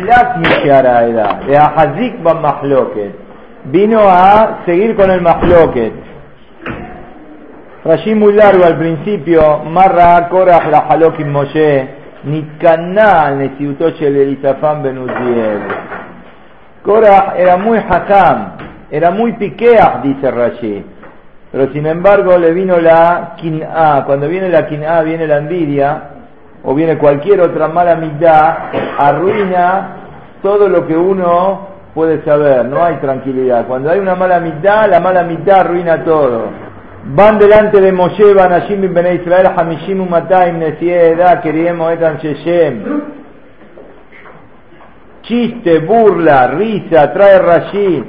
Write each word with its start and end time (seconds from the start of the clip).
Naflak 0.00 0.36
Misharaeda, 0.38 1.40
de 1.46 1.56
Ahazik 1.56 2.22
Ban 2.22 2.40
Mahloket. 2.40 3.14
Vino 3.64 4.00
a 4.00 4.60
seguir 4.64 4.96
con 4.96 5.10
el 5.10 5.20
Mahloket. 5.20 5.92
Rashi 7.84 8.14
muy 8.14 8.34
largo 8.34 8.64
al 8.64 8.76
principio, 8.76 9.58
Marra 9.64 10.28
Korah 10.28 10.68
la 10.70 10.78
Halokim 10.88 11.28
Moshe, 11.28 11.88
Nikaná 12.24 13.30
Nesiutoche 13.30 14.06
el 14.06 14.16
Elizafán 14.16 14.82
Benuziel. 14.82 15.60
Korah 16.82 17.34
era 17.36 17.56
muy 17.56 17.78
hakam, 17.78 18.52
era 18.90 19.10
muy 19.10 19.32
piqueah, 19.32 20.00
dice 20.02 20.30
Rashi. 20.30 20.84
Pero 21.52 21.72
sin 21.72 21.86
embargo 21.86 22.38
le 22.38 22.52
vino 22.52 22.78
la 22.78 23.34
kin'a. 23.36 24.04
Cuando 24.06 24.28
viene 24.28 24.48
la 24.48 24.66
kin'a, 24.66 25.02
viene 25.02 25.26
la 25.26 25.38
envidia, 25.38 26.02
o 26.64 26.74
viene 26.74 26.98
cualquier 26.98 27.40
otra 27.40 27.68
mala 27.68 27.96
mitad, 27.96 28.54
arruina 28.98 29.96
todo 30.42 30.68
lo 30.68 30.86
que 30.86 30.96
uno 30.96 31.68
puede 31.94 32.22
saber. 32.24 32.66
No 32.66 32.84
hay 32.84 32.96
tranquilidad. 32.96 33.66
Cuando 33.66 33.90
hay 33.90 33.98
una 33.98 34.14
mala 34.14 34.40
mitad, 34.40 34.88
la 34.88 35.00
mala 35.00 35.22
mitad 35.22 35.60
arruina 35.60 36.04
todo. 36.04 36.44
Van 37.02 37.38
delante 37.38 37.80
de 37.80 37.92
Moshe, 37.92 38.34
van 38.34 38.52
a 38.52 38.60
Jim 38.62 38.92
Ben 38.92 39.20
Israel, 39.20 39.50
Hamishim 39.56 40.06
Mataim, 40.08 40.58
Nesieda, 40.58 41.40
queríamos 41.40 41.92
Etan 41.92 42.18
Sheshem. 42.18 42.84
Chiste, 45.22 45.78
burla, 45.78 46.48
risa, 46.48 47.12
trae 47.12 47.38
Rashi. 47.38 48.04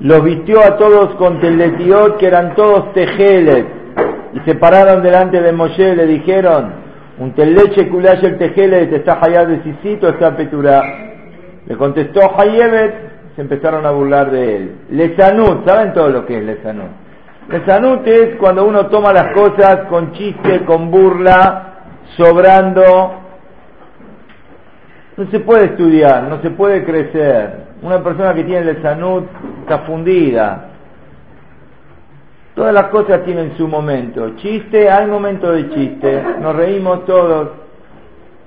Los 0.00 0.22
vistió 0.22 0.60
a 0.60 0.76
todos 0.76 1.16
con 1.16 1.40
teletiot, 1.40 2.18
que 2.18 2.26
eran 2.28 2.54
todos 2.54 2.92
tejeles. 2.92 3.64
Y 4.34 4.40
se 4.40 4.54
pararon 4.54 5.02
delante 5.02 5.40
de 5.40 5.52
Moshe, 5.52 5.96
le 5.96 6.06
dijeron, 6.06 6.87
un 7.20 7.32
teleche 7.32 7.88
kulay 7.88 8.18
el 8.22 8.38
tejelet, 8.38 8.92
está 8.92 9.18
hayad 9.20 9.48
de 9.48 9.62
Sisito, 9.62 10.08
está 10.08 10.36
peturá. 10.36 10.82
Le 11.66 11.76
contestó 11.76 12.20
Hayevet, 12.38 12.94
se 13.34 13.42
empezaron 13.42 13.84
a 13.84 13.90
burlar 13.90 14.30
de 14.30 14.56
él. 14.56 14.76
Lesanut, 14.90 15.68
¿saben 15.68 15.92
todo 15.92 16.08
lo 16.08 16.24
que 16.24 16.38
es 16.38 16.44
Lesanut? 16.44 16.90
Lesanut 17.48 18.06
es 18.06 18.36
cuando 18.36 18.64
uno 18.64 18.86
toma 18.86 19.12
las 19.12 19.34
cosas 19.34 19.86
con 19.88 20.12
chiste, 20.12 20.64
con 20.64 20.90
burla, 20.90 21.82
sobrando. 22.16 22.82
No 25.16 25.30
se 25.30 25.40
puede 25.40 25.66
estudiar, 25.66 26.22
no 26.22 26.40
se 26.40 26.50
puede 26.50 26.84
crecer. 26.84 27.66
Una 27.82 28.02
persona 28.02 28.32
que 28.32 28.44
tiene 28.44 28.64
Lesanut 28.64 29.26
está 29.62 29.80
fundida. 29.80 30.67
Todas 32.58 32.74
las 32.74 32.86
cosas 32.86 33.22
tienen 33.24 33.56
su 33.56 33.68
momento. 33.68 34.34
Chiste, 34.34 34.90
hay 34.90 35.06
momento 35.06 35.52
de 35.52 35.70
chiste. 35.70 36.24
Nos 36.40 36.56
reímos 36.56 37.04
todos. 37.04 37.50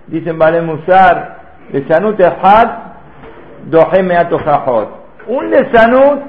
Dicen 0.08 0.38
Vale 0.38 0.62
Musar, 0.62 1.38
Lesanut 1.72 2.20
es 2.20 2.34
had, 2.44 2.68
doheme 3.68 4.18
Un 5.28 5.50
Lesanut 5.50 6.20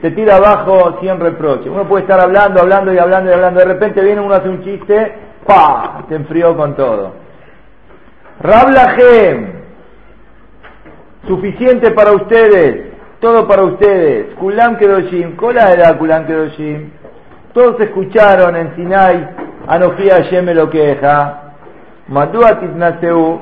te 0.00 0.12
tira 0.12 0.36
abajo 0.36 1.00
sin 1.00 1.18
reproche. 1.18 1.68
Uno 1.68 1.88
puede 1.88 2.02
estar 2.02 2.20
hablando, 2.20 2.60
hablando 2.60 2.92
y 2.92 2.98
hablando 2.98 3.32
y 3.32 3.34
hablando. 3.34 3.58
De 3.58 3.66
repente 3.66 4.00
viene 4.00 4.20
uno 4.20 4.36
hace 4.36 4.48
un 4.48 4.62
chiste, 4.62 5.14
¡pa! 5.44 6.04
Te 6.08 6.14
enfrió 6.14 6.56
con 6.56 6.76
todo. 6.76 7.14
Rablajem, 8.38 9.54
suficiente 11.26 11.90
para 11.90 12.12
ustedes, 12.12 12.92
todo 13.18 13.48
para 13.48 13.64
ustedes. 13.64 14.36
Kulam 14.36 14.76
Kedoshim, 14.76 15.34
cola 15.34 15.72
era 15.72 15.98
Kulam 15.98 16.26
Kedoshim. 16.28 17.03
Todos 17.54 17.80
escucharon 17.80 18.56
en 18.56 18.76
Sinai, 18.76 19.28
Anojía 19.66 20.18
Yeme 20.30 20.54
lo 20.54 20.68
queja. 20.68 21.40
Titnaseu. 22.60 23.40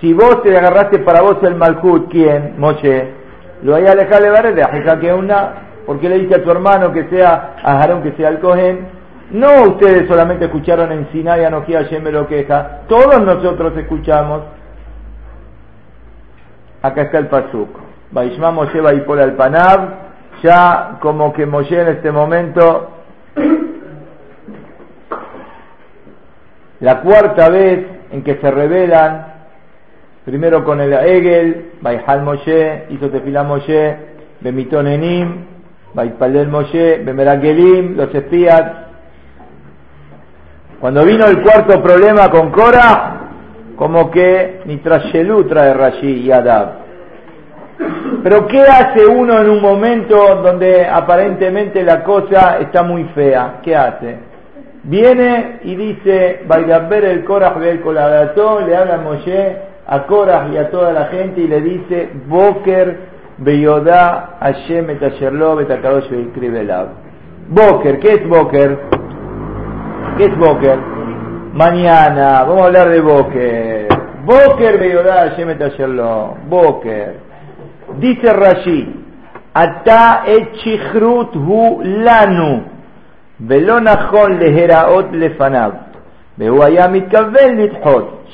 Si 0.00 0.14
vos 0.14 0.42
te 0.42 0.56
agarraste 0.56 1.00
para 1.00 1.20
vos 1.20 1.36
el 1.42 1.56
Malkut, 1.56 2.10
¿quién? 2.10 2.54
Moshe 2.58 3.24
lo 3.64 3.74
hay 3.74 3.86
alejado 3.86 4.52
de 4.52 4.62
Ajika 4.62 5.00
que 5.00 5.10
una, 5.10 5.54
porque 5.86 6.06
le 6.06 6.18
dice 6.18 6.34
a 6.34 6.44
tu 6.44 6.50
hermano 6.50 6.92
que 6.92 7.08
sea 7.08 7.56
a 7.62 7.78
Jarón 7.78 8.02
que 8.02 8.12
sea 8.12 8.28
el 8.28 8.38
Cohen. 8.38 8.86
No 9.30 9.62
ustedes 9.70 10.06
solamente 10.06 10.44
escucharon 10.44 10.92
en 10.92 11.08
Sinai 11.10 11.44
Anojía 11.44 11.80
me 12.02 12.12
lo 12.12 12.26
queja, 12.26 12.82
todos 12.88 13.22
nosotros 13.22 13.72
escuchamos. 13.78 14.42
Acá 16.82 17.02
está 17.02 17.18
el 17.18 17.28
Pasuk. 17.28 17.70
Vaishma 18.10 18.50
Moshe 18.50 18.82
por 19.06 19.18
al 19.18 19.32
Panab, 19.32 20.03
ya 20.44 20.98
como 21.00 21.32
que 21.32 21.46
Moshe 21.46 21.80
en 21.80 21.88
este 21.88 22.12
momento, 22.12 22.90
la 26.80 27.00
cuarta 27.00 27.48
vez 27.48 27.86
en 28.12 28.22
que 28.22 28.36
se 28.36 28.50
revelan 28.50 29.26
primero 30.26 30.62
con 30.62 30.82
el 30.82 30.92
Egel, 30.92 31.72
Baihal 31.80 32.22
Moshe, 32.22 32.84
hizo 32.90 33.08
Tefilá 33.08 33.42
Moshe, 33.42 33.96
Bemitonenim, 34.42 35.46
Baipalel 35.94 36.48
Moshe, 36.48 36.98
Bemeragelim, 36.98 37.96
los 37.96 38.14
espías. 38.14 38.62
Cuando 40.78 41.06
vino 41.06 41.24
el 41.24 41.42
cuarto 41.42 41.82
problema 41.82 42.30
con 42.30 42.50
Cora, 42.50 43.30
como 43.76 44.10
que 44.10 44.60
Nitrashelu 44.66 45.44
trae 45.44 45.72
Rashi 45.72 46.20
y 46.20 46.30
Adab. 46.30 46.83
Pero 48.24 48.46
¿qué 48.46 48.62
hace 48.62 49.04
uno 49.04 49.38
en 49.38 49.50
un 49.50 49.60
momento 49.60 50.16
donde 50.42 50.86
aparentemente 50.86 51.82
la 51.82 52.02
cosa 52.02 52.56
está 52.58 52.82
muy 52.82 53.04
fea? 53.14 53.56
¿Qué 53.62 53.76
hace? 53.76 54.16
Viene 54.84 55.58
y 55.62 55.76
dice, 55.76 56.40
ver 56.88 57.04
el 57.04 57.22
Korah 57.24 57.54
el 57.62 57.82
Koladato, 57.82 58.62
le 58.62 58.74
habla 58.74 58.94
a 58.94 58.98
Moshe, 58.98 59.56
a 59.86 60.06
Korah 60.06 60.48
y 60.50 60.56
a 60.56 60.70
toda 60.70 60.94
la 60.94 61.04
gente 61.08 61.42
y 61.42 61.48
le 61.48 61.60
dice, 61.60 62.12
Boker 62.26 62.98
Beyodá 63.36 64.38
Hashem 64.40 64.88
et 64.88 65.02
Asherlo 65.02 65.56
betakadosh 65.56 66.08
beikribelav. 66.08 66.88
Boker, 67.48 67.98
¿qué 67.98 68.14
es 68.14 68.26
Boker? 68.26 68.78
¿Qué 70.16 70.24
es 70.24 70.38
Boker? 70.38 70.78
Mañana, 71.52 72.42
vamos 72.44 72.62
a 72.62 72.66
hablar 72.68 72.88
de 72.88 73.00
Boker. 73.02 73.88
Boker 74.24 74.78
Beyodá 74.78 75.28
Hashem. 75.28 75.58
Boker. 76.48 77.23
Dice 77.98 78.32
Rashi, 78.32 79.04
Ata 79.54 80.24
et 80.26 80.50
hu 81.34 81.82
lanu, 81.82 82.64
velonachon 83.38 84.38
leheraot 84.38 85.12
lefanab, 85.12 85.72
lithot. 86.36 88.24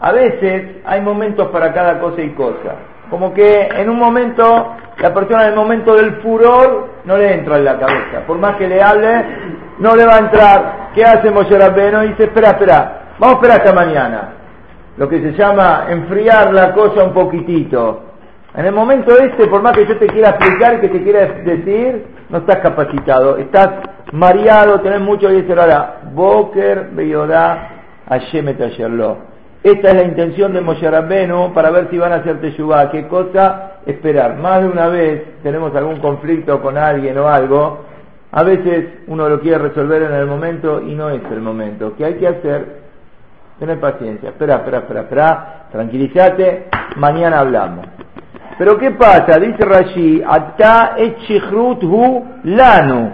A 0.00 0.12
veces 0.12 0.76
hay 0.86 1.00
momentos 1.02 1.48
para 1.48 1.72
cada 1.74 2.00
cosa 2.00 2.22
y 2.22 2.30
cosa. 2.30 2.76
Como 3.10 3.34
que 3.34 3.68
en 3.68 3.90
un 3.90 3.98
momento, 3.98 4.76
la 4.98 5.12
persona 5.12 5.44
en 5.44 5.50
el 5.50 5.56
momento 5.56 5.94
del 5.94 6.22
furor 6.22 6.88
no 7.04 7.18
le 7.18 7.34
entra 7.34 7.56
en 7.56 7.64
la 7.64 7.78
cabeza. 7.78 8.26
Por 8.26 8.38
más 8.38 8.56
que 8.56 8.66
le 8.66 8.82
hable, 8.82 9.24
no 9.78 9.94
le 9.94 10.06
va 10.06 10.16
a 10.16 10.18
entrar. 10.18 10.90
¿Qué 10.94 11.04
hace 11.04 11.30
Moshe 11.30 11.58
Rabbeinu? 11.58 12.00
Dice, 12.00 12.24
espera, 12.24 12.50
espera, 12.50 13.02
vamos 13.18 13.34
a 13.34 13.38
esperar 13.38 13.58
hasta 13.58 13.74
mañana. 13.74 14.37
Lo 14.98 15.08
que 15.08 15.20
se 15.20 15.32
llama 15.32 15.86
enfriar 15.88 16.52
la 16.52 16.74
cosa 16.74 17.04
un 17.04 17.14
poquitito. 17.14 18.02
En 18.54 18.66
el 18.66 18.72
momento 18.72 19.16
este, 19.16 19.46
por 19.46 19.62
más 19.62 19.76
que 19.76 19.86
yo 19.86 19.96
te 19.96 20.08
quiera 20.08 20.30
explicar 20.30 20.74
y 20.74 20.80
que 20.80 20.88
te 20.88 21.02
quiera 21.02 21.26
decir, 21.44 22.06
no 22.28 22.38
estás 22.38 22.56
capacitado. 22.56 23.36
Estás 23.36 23.68
mareado, 24.12 24.80
tenés 24.80 25.00
mucho 25.00 25.28
decir 25.28 25.58
ahora. 25.58 26.00
Boker, 26.12 26.90
Beyodá, 26.92 27.68
Hashem 28.08 28.48
esta 29.64 29.88
es 29.88 29.94
la 29.94 30.04
intención 30.04 30.52
de 30.52 30.60
Moshe 30.60 30.88
Rabbenu 30.88 31.52
para 31.52 31.70
ver 31.70 31.88
si 31.90 31.98
van 31.98 32.12
a 32.12 32.16
hacer 32.16 32.40
Teshuvah. 32.40 32.90
¿Qué 32.92 33.08
cosa? 33.08 33.80
Esperar. 33.86 34.36
Más 34.36 34.62
de 34.62 34.68
una 34.68 34.86
vez 34.86 35.42
tenemos 35.42 35.74
algún 35.74 35.98
conflicto 35.98 36.62
con 36.62 36.78
alguien 36.78 37.18
o 37.18 37.28
algo. 37.28 37.84
A 38.30 38.44
veces 38.44 38.86
uno 39.08 39.28
lo 39.28 39.40
quiere 39.40 39.58
resolver 39.58 40.02
en 40.02 40.12
el 40.12 40.26
momento 40.26 40.80
y 40.80 40.94
no 40.94 41.10
es 41.10 41.22
el 41.32 41.40
momento. 41.40 41.94
¿Qué 41.96 42.04
hay 42.04 42.14
que 42.14 42.28
hacer? 42.28 42.77
Tener 43.58 43.80
paciencia. 43.80 44.30
Espera, 44.30 44.56
espera, 44.56 44.78
espera, 44.78 45.00
espera. 45.00 45.66
Tranquilízate. 45.72 46.68
Mañana 46.96 47.40
hablamos. 47.40 47.86
Pero 48.58 48.76
¿qué 48.76 48.90
pasa? 48.92 49.38
Dice 49.38 49.64
Rashi, 49.64 50.22
Ata 50.26 50.96
hu 51.82 52.24
lanu. 52.44 53.12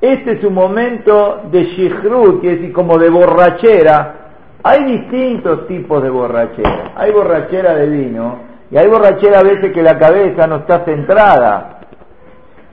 Este 0.00 0.32
es 0.32 0.44
un 0.44 0.54
momento 0.54 1.42
de 1.50 1.64
shichrut, 1.64 2.40
que 2.40 2.52
es 2.52 2.72
como 2.72 2.96
de 2.98 3.10
borrachera, 3.10 4.14
hay 4.62 4.84
distintos 4.84 5.66
tipos 5.66 6.02
de 6.02 6.10
borrachera. 6.10 6.92
Hay 6.96 7.12
borrachera 7.12 7.74
de 7.74 7.86
vino 7.86 8.38
y 8.70 8.76
hay 8.76 8.86
borrachera 8.86 9.40
a 9.40 9.42
veces 9.42 9.72
que 9.72 9.82
la 9.82 9.98
cabeza 9.98 10.46
no 10.46 10.56
está 10.56 10.84
centrada. 10.84 11.80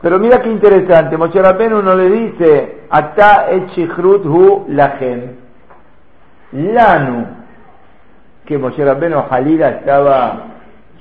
Pero 0.01 0.19
mira 0.19 0.39
qué 0.41 0.49
interesante, 0.49 1.17
Moshe 1.17 1.41
Rabbeinu 1.41 1.81
no 1.81 1.95
le 1.95 2.09
dice, 2.09 2.81
Ata 2.89 3.47
echrut 3.49 4.25
hu 4.25 4.65
lahem. 4.69 5.44
Lanu. 6.51 7.27
Que 8.45 8.57
Moshe 8.57 8.83
Rabbeinu 8.83 9.23
Jalila 9.29 9.69
estaba 9.69 10.43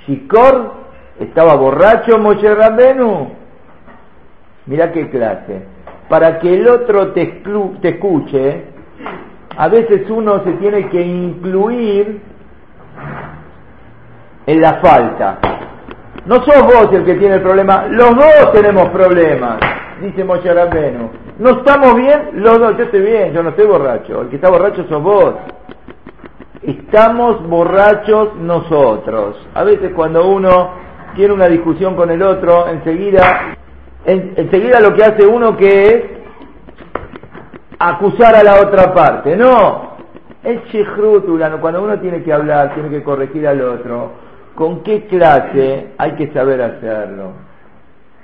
chicor, 0.07 0.73
estaba 1.21 1.55
borracho 1.57 2.19
Moshe 2.19 2.55
Rabbeinu. 2.55 3.33
Mira 4.67 4.93
qué 4.93 5.11
clase. 5.11 5.63
Para 6.09 6.39
que 6.39 6.55
el 6.55 6.69
otro 6.69 7.13
te, 7.13 7.43
te 7.81 7.89
escuche, 7.89 8.65
a 9.57 9.69
veces 9.69 10.09
uno 10.11 10.43
se 10.45 10.53
tiene 10.53 10.89
que 10.89 11.03
incluir 11.03 12.21
en 14.47 14.61
la 14.61 14.75
falta. 14.75 15.39
No 16.27 16.37
sos 16.37 16.63
vos 16.63 16.89
el 16.93 17.05
que 17.05 17.15
tiene 17.15 17.37
el 17.37 17.43
problema, 17.43 17.87
los 17.89 18.15
dos 18.15 18.53
tenemos 18.53 18.89
problemas, 18.91 19.59
dice 20.01 20.25
Moshe 20.25 20.53
Rabbenu. 20.53 21.24
No 21.39 21.51
estamos 21.51 21.97
bien, 21.97 22.31
los 22.35 22.61
dos, 22.61 22.77
yo 22.77 22.85
estoy 22.85 23.01
bien, 23.01 23.33
yo 23.33 23.43
no 23.43 23.51
estoy 23.51 23.67
borracho, 23.67 24.23
el 24.23 24.29
que 24.29 24.37
está 24.37 24.51
borracho 24.51 24.87
sos 24.89 25.03
vos. 25.03 25.35
Estamos 26.63 27.47
borrachos 27.49 28.37
nosotros. 28.37 29.37
A 29.55 29.65
veces 29.65 29.93
cuando 29.95 30.29
uno 30.29 30.71
tiene 31.17 31.35
una 31.35 31.49
discusión 31.49 31.97
con 31.97 32.11
el 32.11 32.23
otro, 32.23 32.69
enseguida, 32.69 33.57
enseguida 34.07 34.81
lo 34.81 34.95
que 34.95 35.03
hace 35.03 35.27
uno 35.27 35.57
que 35.57 35.83
es 35.87 36.05
acusar 37.81 38.37
a 38.37 38.45
la 38.45 38.61
otra 38.61 38.95
parte. 38.95 39.37
No, 39.37 39.97
es 40.45 40.63
chihrutulano, 40.67 41.61
cuando 41.61 41.83
uno 41.83 41.99
tiene 41.99 42.23
que 42.23 42.33
hablar, 42.33 42.75
tiene 42.75 42.91
que 42.91 43.03
corregir 43.03 43.47
al 43.49 43.61
otro 43.61 44.13
con 44.55 44.85
qué 44.85 45.07
clase 45.07 45.95
hay 45.99 46.13
que 46.13 46.33
saber 46.33 46.63
hacerlo. 46.63 47.33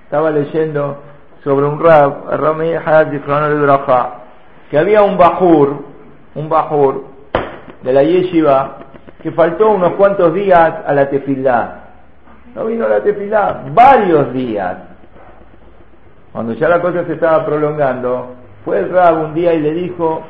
Estaba 0.05 0.31
leyendo 0.31 1.03
sobre 1.43 1.67
un 1.67 1.81
rab, 1.81 2.31
que 4.71 4.79
había 4.79 5.03
un 5.03 5.17
bajur, 5.17 5.85
un 6.35 6.49
bajur 6.49 7.05
de 7.83 7.93
la 7.93 8.03
yeshiva, 8.03 8.79
que 9.23 9.33
faltó 9.33 9.71
unos 9.71 9.93
cuantos 9.95 10.33
días 10.35 10.73
a 10.87 10.93
la 10.93 11.09
tefilá. 11.09 11.77
No 12.55 12.67
vino 12.67 12.87
a 12.87 12.89
la 12.89 13.03
tefilá, 13.03 13.65
varios 13.73 14.33
días. 14.33 14.77
Cuando 16.33 16.53
ya 16.55 16.69
la 16.69 16.81
cosa 16.81 17.05
se 17.05 17.15
estaba 17.15 17.45
prolongando, 17.45 18.35
fue 18.65 18.79
el 18.79 18.91
rab 18.91 19.25
un 19.25 19.35
día 19.35 19.53
y 19.55 19.61
le 19.61 19.73
dijo, 19.73 20.23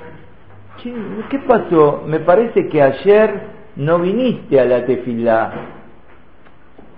¿qué 0.82 1.38
pasó? 1.40 2.02
Me 2.06 2.20
parece 2.20 2.68
que 2.68 2.82
ayer 2.82 3.40
no 3.76 3.98
viniste 3.98 4.60
a 4.60 4.64
la 4.64 4.84
tefilá. 4.84 5.52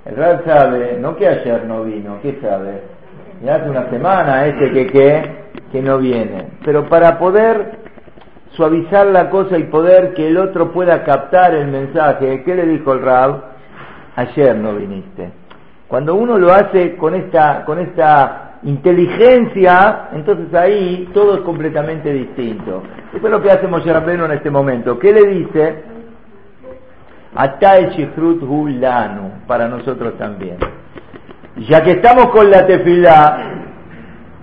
El 0.04 0.16
Rab 0.16 0.44
sabe, 0.44 0.96
no 0.98 1.16
que 1.16 1.28
ayer 1.28 1.64
no 1.64 1.84
vino, 1.84 2.18
¿qué 2.22 2.38
sabe? 2.42 2.82
Ya 3.42 3.56
hace 3.56 3.70
una 3.70 3.90
semana 3.90 4.46
ese 4.46 4.70
que 4.70 4.86
que, 4.86 5.22
que 5.72 5.82
no 5.82 5.98
viene. 5.98 6.48
Pero 6.64 6.88
para 6.88 7.18
poder 7.18 7.78
suavizar 8.50 9.06
la 9.06 9.30
cosa 9.30 9.58
y 9.58 9.64
poder 9.64 10.14
que 10.14 10.28
el 10.28 10.36
otro 10.36 10.72
pueda 10.72 11.02
captar 11.02 11.54
el 11.54 11.66
mensaje, 11.68 12.42
¿qué 12.44 12.54
le 12.54 12.66
dijo 12.66 12.92
el 12.92 13.02
Rab? 13.02 13.42
Ayer 14.14 14.54
no 14.56 14.74
viniste. 14.74 15.32
Cuando 15.88 16.14
uno 16.14 16.38
lo 16.38 16.52
hace 16.52 16.96
con 16.96 17.14
esta, 17.14 17.64
con 17.64 17.78
esta 17.78 18.58
inteligencia, 18.62 20.10
entonces 20.12 20.54
ahí 20.54 21.10
todo 21.12 21.34
es 21.34 21.40
completamente 21.40 22.12
distinto. 22.12 22.82
Esto 23.12 23.26
es 23.26 23.30
lo 23.30 23.42
que 23.42 23.50
hace 23.50 23.66
Moshe 23.66 23.90
en 23.90 24.32
este 24.32 24.50
momento. 24.50 24.98
¿Qué 24.98 25.12
le 25.12 25.26
dice? 25.26 25.84
Shichrut 27.34 28.42
Hulanu, 28.42 29.46
para 29.46 29.66
nosotros 29.66 30.16
también. 30.16 30.58
Ya 31.68 31.82
que 31.82 31.92
estamos 31.92 32.26
con 32.26 32.50
la 32.50 32.66
tefilá, 32.66 33.38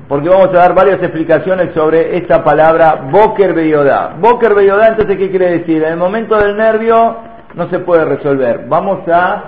porque 0.08 0.30
vamos 0.30 0.50
a 0.50 0.60
dar 0.60 0.74
varias 0.74 1.02
explicaciones 1.02 1.74
sobre 1.74 2.18
esta 2.18 2.44
palabra 2.44 3.10
Boker 3.12 3.54
Beyodá. 3.54 4.16
Boker 4.20 4.56
Beyodá, 4.56 4.90
entonces, 4.90 5.18
¿qué 5.18 5.30
quiere 5.30 5.60
decir? 5.60 5.84
En 5.84 5.94
el 5.94 5.98
momento 5.98 6.38
del 6.38 6.56
nervio 6.56 7.18
no 7.56 7.70
se 7.70 7.80
puede 7.80 8.06
resolver. 8.06 8.66
Vamos 8.68 9.08
a 9.08 9.44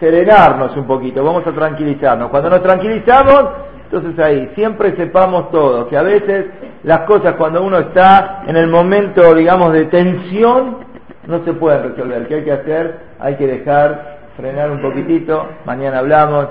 serenarnos 0.00 0.76
un 0.76 0.86
poquito, 0.86 1.24
vamos 1.24 1.46
a 1.46 1.52
tranquilizarnos. 1.52 2.28
Cuando 2.28 2.50
nos 2.50 2.62
tranquilizamos, 2.62 3.44
entonces 3.84 4.18
ahí, 4.18 4.50
siempre 4.54 4.96
sepamos 4.96 5.50
todo, 5.50 5.88
que 5.88 5.96
a 5.96 6.02
veces 6.02 6.46
las 6.82 7.00
cosas 7.00 7.34
cuando 7.34 7.62
uno 7.62 7.78
está 7.78 8.42
en 8.46 8.56
el 8.56 8.68
momento, 8.68 9.34
digamos, 9.34 9.72
de 9.72 9.84
tensión, 9.86 10.78
no 11.26 11.44
se 11.44 11.52
puede 11.52 11.82
resolver. 11.82 12.26
¿Qué 12.26 12.34
hay 12.34 12.44
que 12.44 12.52
hacer? 12.52 13.00
Hay 13.20 13.36
que 13.36 13.46
dejar 13.46 14.18
frenar 14.36 14.70
un 14.70 14.82
poquitito. 14.82 15.46
Mañana 15.64 16.00
hablamos. 16.00 16.48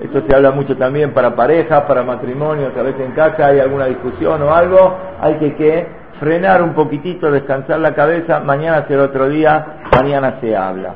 Esto 0.00 0.22
se 0.28 0.34
habla 0.34 0.50
mucho 0.50 0.76
también 0.76 1.12
para 1.12 1.34
parejas, 1.34 1.82
para 1.82 2.02
matrimonios. 2.02 2.76
A 2.76 2.82
veces 2.82 3.00
en 3.00 3.12
casa 3.12 3.46
hay 3.46 3.60
alguna 3.60 3.86
discusión 3.86 4.42
o 4.42 4.54
algo. 4.54 4.96
Hay 5.20 5.36
que, 5.38 5.86
frenar 6.20 6.62
un 6.62 6.74
poquitito, 6.74 7.30
descansar 7.30 7.80
la 7.80 7.94
cabeza. 7.94 8.40
Mañana 8.40 8.84
será 8.86 9.04
otro 9.04 9.28
día. 9.28 9.80
Mañana 9.92 10.38
se 10.40 10.56
habla. 10.56 10.94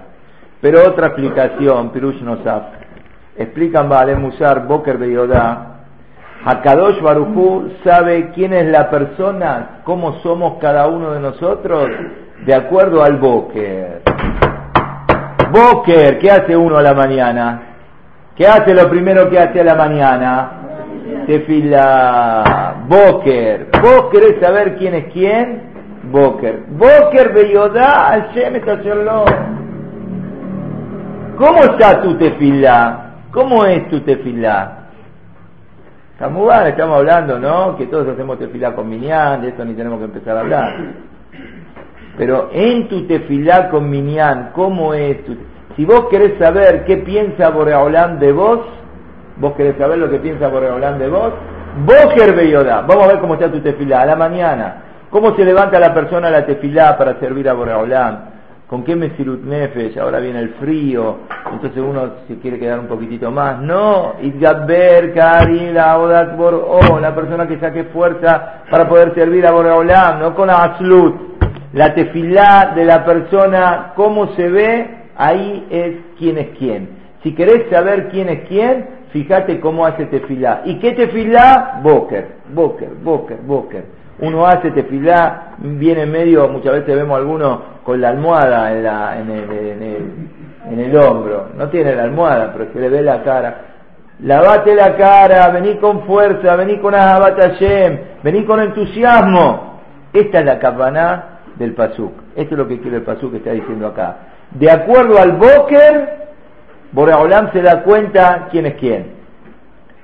Pero 0.60 0.80
otra 0.86 1.08
explicación, 1.08 1.90
Pirush 1.90 2.22
Nosaf. 2.22 2.64
Explican 3.36 3.88
Vale 3.88 4.16
Musar, 4.16 4.66
Boker 4.66 4.98
Beyodá. 4.98 5.68
Hakadosh 6.44 7.00
Barujú 7.00 7.72
sabe 7.84 8.30
quién 8.34 8.52
es 8.52 8.66
la 8.66 8.90
persona, 8.90 9.80
cómo 9.84 10.20
somos 10.20 10.58
cada 10.60 10.86
uno 10.86 11.12
de 11.12 11.20
nosotros 11.20 11.88
de 12.46 12.54
acuerdo 12.54 13.02
al 13.02 13.16
Boker. 13.16 14.02
Boker, 15.50 16.18
¿qué 16.18 16.30
hace 16.30 16.56
uno 16.56 16.78
a 16.78 16.82
la 16.82 16.94
mañana? 16.94 17.67
¿Qué 18.38 18.46
hace 18.46 18.72
lo 18.72 18.88
primero 18.88 19.28
que 19.28 19.36
hace 19.36 19.60
a 19.60 19.64
la 19.64 19.74
mañana? 19.74 20.50
Tefila. 21.26 22.84
Boker. 22.86 23.66
Boker 23.82 24.22
es 24.22 24.40
saber 24.40 24.76
quién 24.76 24.94
es 24.94 25.12
quién. 25.12 25.62
Boker. 26.04 26.62
Boker 26.68 27.32
Beyodá 27.34 28.22
Hashem 28.30 28.60
¿Cómo 31.36 31.58
está 31.64 32.00
tu 32.00 32.16
tefila? 32.16 33.14
¿Cómo 33.32 33.64
es 33.64 33.88
tu 33.88 34.00
tefila? 34.02 34.84
estamos 36.20 36.96
hablando, 36.96 37.40
¿no? 37.40 37.76
Que 37.76 37.86
todos 37.86 38.06
hacemos 38.06 38.38
tefila 38.38 38.72
con 38.72 38.88
Minyan, 38.88 39.42
de 39.42 39.48
esto 39.48 39.64
ni 39.64 39.74
tenemos 39.74 39.98
que 39.98 40.04
empezar 40.04 40.36
a 40.36 40.40
hablar. 40.40 40.76
Pero 42.16 42.50
en 42.52 42.88
tu 42.88 43.04
tefilá 43.06 43.68
con 43.68 43.90
Minyan, 43.90 44.50
¿cómo 44.52 44.94
es 44.94 45.24
tu 45.24 45.36
Si 45.78 45.84
vos 45.84 46.06
querés 46.10 46.36
saber 46.40 46.84
qué 46.86 46.96
piensa 46.96 47.50
Boreolán 47.50 48.18
de 48.18 48.32
vos, 48.32 48.58
vos 49.36 49.52
querés 49.52 49.76
saber 49.78 49.96
lo 49.98 50.10
que 50.10 50.18
piensa 50.18 50.48
Boreolán 50.48 50.98
de 50.98 51.08
vos, 51.08 51.32
Boker 51.86 52.34
Beyodá, 52.34 52.80
vamos 52.80 53.04
a 53.04 53.12
ver 53.12 53.20
cómo 53.20 53.34
está 53.34 53.48
tu 53.48 53.60
tefilá, 53.60 54.00
a 54.00 54.06
la 54.06 54.16
mañana. 54.16 54.82
¿Cómo 55.08 55.36
se 55.36 55.44
levanta 55.44 55.78
la 55.78 55.94
persona 55.94 56.26
a 56.26 56.30
la 56.32 56.44
tefilá 56.44 56.98
para 56.98 57.20
servir 57.20 57.48
a 57.48 57.52
Boreolán? 57.52 58.24
¿Con 58.66 58.82
qué 58.82 58.96
mesirut 58.96 59.44
nefesh? 59.44 59.96
Ahora 59.98 60.18
viene 60.18 60.40
el 60.40 60.48
frío, 60.54 61.18
entonces 61.52 61.80
uno 61.80 62.10
se 62.26 62.40
quiere 62.40 62.58
quedar 62.58 62.80
un 62.80 62.88
poquitito 62.88 63.30
más. 63.30 63.60
No, 63.60 64.14
Idgaber, 64.20 65.14
Kari, 65.14 65.70
la 65.72 65.96
oh, 65.96 66.98
la 66.98 67.14
persona 67.14 67.46
que 67.46 67.60
saque 67.60 67.84
fuerza 67.84 68.64
para 68.68 68.88
poder 68.88 69.14
servir 69.14 69.46
a 69.46 69.52
Boreolán, 69.52 70.18
no 70.18 70.34
con 70.34 70.50
Aslut 70.50 71.28
la 71.72 71.94
tefilá 71.94 72.72
de 72.74 72.84
la 72.84 73.04
persona, 73.04 73.92
cómo 73.94 74.34
se 74.34 74.48
ve, 74.48 74.97
ahí 75.18 75.66
es 75.68 75.96
quién 76.18 76.38
es 76.38 76.48
quién. 76.58 76.88
Si 77.22 77.34
querés 77.34 77.68
saber 77.70 78.08
quién 78.08 78.28
es 78.28 78.48
quién, 78.48 78.86
fíjate 79.12 79.60
cómo 79.60 79.84
hace 79.84 80.06
tefilá. 80.06 80.62
¿Y 80.64 80.78
qué 80.78 80.92
tefilá? 80.92 81.80
Boker, 81.82 82.28
boker, 82.54 82.90
boker, 83.02 83.38
boker. 83.44 83.84
Uno 84.20 84.46
hace 84.46 84.70
tefilá, 84.70 85.54
viene 85.58 86.06
medio, 86.06 86.48
muchas 86.48 86.72
veces 86.72 86.96
vemos 86.96 87.14
a 87.14 87.18
algunos 87.18 87.60
con 87.84 88.00
la 88.00 88.08
almohada 88.08 88.72
en, 88.72 89.30
en, 89.30 89.82
el, 89.82 89.82
en, 90.70 90.80
en 90.80 90.96
hombro. 90.96 91.48
No 91.56 91.68
tiene 91.68 91.94
la 91.94 92.04
almohada, 92.04 92.52
pero 92.52 92.72
se 92.72 92.80
le 92.80 92.88
ve 92.88 93.02
la 93.02 93.22
cara. 93.22 93.60
Lavate 94.20 94.74
la 94.74 94.96
cara, 94.96 95.48
vení 95.50 95.76
con 95.76 96.02
fuerza, 96.02 96.56
vení 96.56 96.78
con 96.80 96.94
Ahabat 96.94 97.38
vení 98.24 98.44
con 98.44 98.60
entusiasmo. 98.60 99.80
Esta 100.12 100.40
es 100.40 100.44
la 100.44 100.58
capaná 100.58 101.40
del 101.56 101.74
Pasuk. 101.74 102.12
Esto 102.34 102.54
es 102.54 102.58
lo 102.58 102.66
que 102.66 102.80
quiere 102.80 102.96
el 102.96 103.02
Pasuk 103.04 103.30
que 103.30 103.36
está 103.36 103.52
diciendo 103.52 103.86
acá. 103.86 104.16
De 104.52 104.70
acuerdo 104.70 105.18
al 105.18 105.32
Boker, 105.32 106.28
Boreolam 106.92 107.52
se 107.52 107.62
da 107.62 107.82
cuenta 107.82 108.48
quién 108.50 108.66
es 108.66 108.74
quién. 108.74 109.18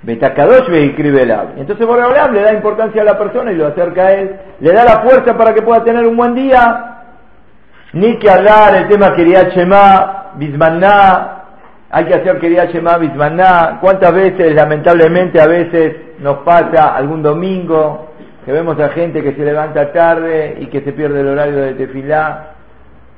Betakadosh 0.03 0.71
escribe 0.71 1.23
el 1.23 1.31
Entonces 1.57 1.87
Boreolam 1.87 2.35
le 2.35 2.43
da 2.43 2.53
importancia 2.53 3.03
a 3.03 3.07
la 3.07 3.19
persona 3.19 3.53
y 3.53 3.57
lo 3.57 3.69
acerca 3.69 4.07
a 4.07 4.13
él. 4.13 4.37
Le 4.61 4.73
da 4.73 4.85
la 4.85 5.01
fuerza 5.01 5.37
para 5.37 5.55
que 5.55 5.63
pueda 5.63 5.83
tener 5.83 6.07
un 6.07 6.17
buen 6.17 6.35
día. 6.35 6.91
Ni 7.95 8.19
que 8.19 8.29
hablar 8.29 8.75
el 8.77 8.89
tema 8.89 9.15
quería 9.15 9.49
Shema, 9.49 10.33
Bismaná. 10.35 11.31
Hay 11.91 12.05
que 12.05 12.15
hacer 12.15 12.39
quería 12.39 12.67
Shema, 12.67 12.99
Bismaná. 12.99 13.79
¿Cuántas 13.81 14.13
veces, 14.13 14.55
lamentablemente, 14.55 15.41
a 15.41 15.47
veces 15.47 16.19
nos 16.19 16.39
pasa 16.39 16.95
algún 16.95 17.23
domingo 17.23 18.11
que 18.45 18.53
vemos 18.53 18.79
a 18.79 18.91
gente 18.91 19.23
que 19.23 19.35
se 19.35 19.45
levanta 19.45 19.93
tarde 19.93 20.57
y 20.61 20.67
que 20.67 20.83
se 20.83 20.93
pierde 20.93 21.21
el 21.21 21.29
horario 21.29 21.57
de 21.57 21.75
tefilá. 21.75 22.54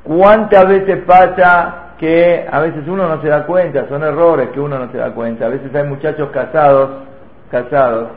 ¿Cuántas 0.06 0.68
veces 0.68 1.02
pasa 1.04 1.94
que 1.98 2.46
a 2.48 2.60
veces 2.60 2.86
uno 2.86 3.08
no 3.08 3.20
se 3.20 3.28
da 3.28 3.44
cuenta? 3.44 3.88
Son 3.88 4.04
errores 4.04 4.50
que 4.50 4.60
uno 4.60 4.78
no 4.78 4.88
se 4.92 4.98
da 4.98 5.12
cuenta. 5.12 5.46
A 5.46 5.48
veces 5.48 5.74
hay 5.74 5.82
muchachos 5.82 6.30
casados, 6.30 7.02
casados, 7.50 8.10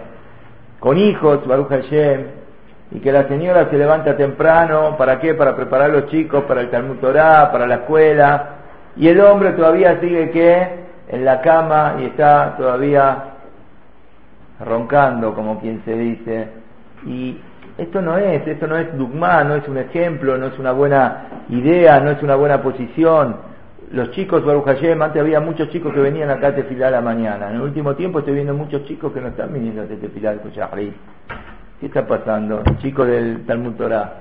con 0.80 1.00
hijos, 1.00 1.48
Baruch 1.48 1.70
Hashem, 1.70 2.26
y 2.92 3.00
que 3.00 3.12
la 3.12 3.28
señora 3.28 3.70
se 3.72 3.78
levanta 3.78 4.16
temprano, 4.16 4.98
¿para 4.98 5.20
qué? 5.20 5.34
Para 5.34 5.56
preparar 5.56 5.90
a 5.90 5.94
los 5.94 6.06
chicos 6.12 6.44
para 6.44 6.62
el 6.62 6.70
Talmud 6.70 6.98
para 6.98 7.66
la 7.66 7.76
escuela, 7.76 8.50
y 8.96 9.08
el 9.08 9.20
hombre 9.22 9.54
todavía 9.54 10.00
sigue 10.00 10.30
que 10.30 10.68
en 11.08 11.26
la 11.26 11.42
cama 11.42 11.96
y 12.00 12.06
está 12.06 12.56
todavía 12.56 13.24
roncando, 14.64 15.34
como 15.34 15.60
quien 15.60 15.84
se 15.86 15.94
dice, 15.94 16.48
y 17.06 17.42
Esto 17.80 18.02
no 18.02 18.18
es, 18.18 18.46
esto 18.46 18.68
no 18.68 18.78
es 18.78 18.96
dogma, 18.98 19.44
no 19.46 19.56
es 19.56 19.68
un 19.68 19.78
ejemplo, 19.78 20.38
no 20.38 20.48
es 20.48 20.60
una 20.60 20.74
buena 20.74 21.46
idea, 21.48 22.00
no 22.02 22.12
es 22.12 22.22
una 22.22 22.36
buena 22.36 22.62
posición. 22.62 23.38
Los 23.92 24.12
chicos, 24.12 24.44
Baruch 24.44 24.66
Hashem, 24.66 25.02
antes 25.02 25.22
había 25.22 25.40
muchos 25.40 25.70
chicos 25.70 25.94
que 25.94 26.02
venían 26.02 26.30
acá 26.30 26.48
a 26.50 26.56
tefilar 26.56 26.90
a 26.90 26.98
la 26.98 27.02
mañana. 27.02 27.50
En 27.50 27.56
el 27.56 27.62
último 27.62 27.96
tiempo 27.96 28.20
estoy 28.20 28.36
viendo 28.36 28.54
muchos 28.54 28.84
chicos 28.84 29.14
que 29.14 29.22
no 29.22 29.30
están 29.30 29.54
viniendo 29.54 29.82
a 29.82 29.86
tefilar 29.86 30.34
al 30.34 30.94
¿Qué 31.80 31.86
está 31.86 32.06
pasando? 32.06 32.62
Chicos 32.80 33.08
del 33.08 33.46
Talmud 33.46 33.76
Torah. 33.76 34.14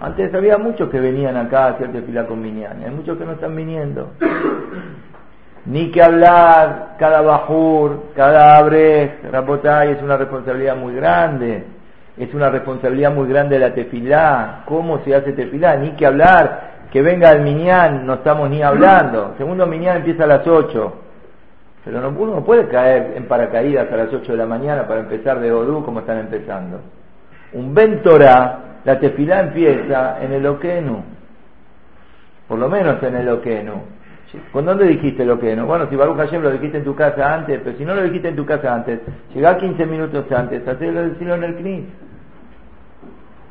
Antes 0.00 0.32
había 0.32 0.56
muchos 0.56 0.88
que 0.88 1.00
venían 1.00 1.36
acá 1.36 1.64
a 1.64 1.68
hacer 1.70 1.90
tefilar 1.90 2.26
con 2.26 2.40
Minyan. 2.40 2.84
Hay 2.84 2.90
muchos 2.90 3.18
que 3.18 3.24
no 3.24 3.32
están 3.32 3.56
viniendo. 3.56 4.12
Ni 5.66 5.90
que 5.90 6.00
hablar, 6.00 6.94
cada 6.98 7.20
bajur, 7.20 8.12
cada 8.14 8.56
abre, 8.56 9.18
Rapotay, 9.30 9.90
es 9.90 10.02
una 10.02 10.16
responsabilidad 10.16 10.76
muy 10.76 10.94
grande. 10.94 11.79
Es 12.20 12.34
una 12.34 12.50
responsabilidad 12.50 13.14
muy 13.14 13.26
grande 13.26 13.58
la 13.58 13.72
tefilá. 13.72 14.60
¿Cómo 14.66 15.02
se 15.04 15.14
hace 15.14 15.32
tefilá? 15.32 15.76
Ni 15.76 15.92
que 15.92 16.04
hablar. 16.04 16.68
Que 16.92 17.00
venga 17.00 17.30
el 17.32 17.40
Minyan, 17.40 18.04
no 18.04 18.14
estamos 18.14 18.50
ni 18.50 18.62
hablando. 18.62 19.34
segundo 19.38 19.66
Minyan 19.66 19.96
empieza 19.96 20.24
a 20.24 20.26
las 20.26 20.46
8. 20.46 20.94
Pero 21.82 22.00
no, 22.02 22.10
uno 22.10 22.34
no 22.34 22.44
puede 22.44 22.68
caer 22.68 23.14
en 23.16 23.24
paracaídas 23.24 23.90
a 23.90 23.96
las 23.96 24.12
8 24.12 24.32
de 24.32 24.36
la 24.36 24.44
mañana 24.44 24.86
para 24.86 25.00
empezar 25.00 25.40
de 25.40 25.50
Odú 25.50 25.82
como 25.82 26.00
están 26.00 26.18
empezando. 26.18 26.80
Un 27.54 27.74
Ventora, 27.74 28.58
la 28.84 29.00
tefilá 29.00 29.40
empieza 29.40 30.22
en 30.22 30.34
el 30.34 30.46
Okenu. 30.46 31.02
Por 32.46 32.58
lo 32.58 32.68
menos 32.68 33.02
en 33.02 33.16
el 33.16 33.30
Okenu. 33.30 33.82
¿Con 34.52 34.66
dónde 34.66 34.86
dijiste 34.86 35.24
lo 35.24 35.40
que 35.40 35.56
no? 35.56 35.64
Bueno, 35.64 35.88
si 35.88 35.96
Baruch 35.96 36.18
Hashem 36.18 36.42
lo 36.42 36.50
dijiste 36.50 36.76
en 36.76 36.84
tu 36.84 36.94
casa 36.94 37.34
antes, 37.34 37.62
pero 37.64 37.78
si 37.78 37.84
no 37.86 37.94
lo 37.94 38.02
dijiste 38.02 38.28
en 38.28 38.36
tu 38.36 38.44
casa 38.44 38.74
antes, 38.74 39.00
llega 39.34 39.56
15 39.56 39.86
minutos 39.86 40.30
antes, 40.30 40.68
hacelo 40.68 41.08
decirlo 41.08 41.36
en 41.36 41.44
el 41.44 41.54
CNIS. 41.56 42.09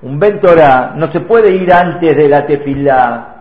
Un 0.01 0.19
Ventorá 0.19 0.93
no 0.95 1.11
se 1.11 1.19
puede 1.21 1.51
ir 1.53 1.71
antes 1.73 2.15
de 2.15 2.29
la 2.29 2.45
tefilá. 2.45 3.35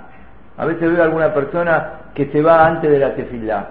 A 0.57 0.65
veces 0.65 0.91
veo 0.91 1.03
a 1.03 1.05
alguna 1.05 1.33
persona 1.33 1.93
que 2.15 2.27
se 2.27 2.43
va 2.43 2.67
antes 2.67 2.91
de 2.91 2.99
la 2.99 3.15
tefilá. 3.15 3.69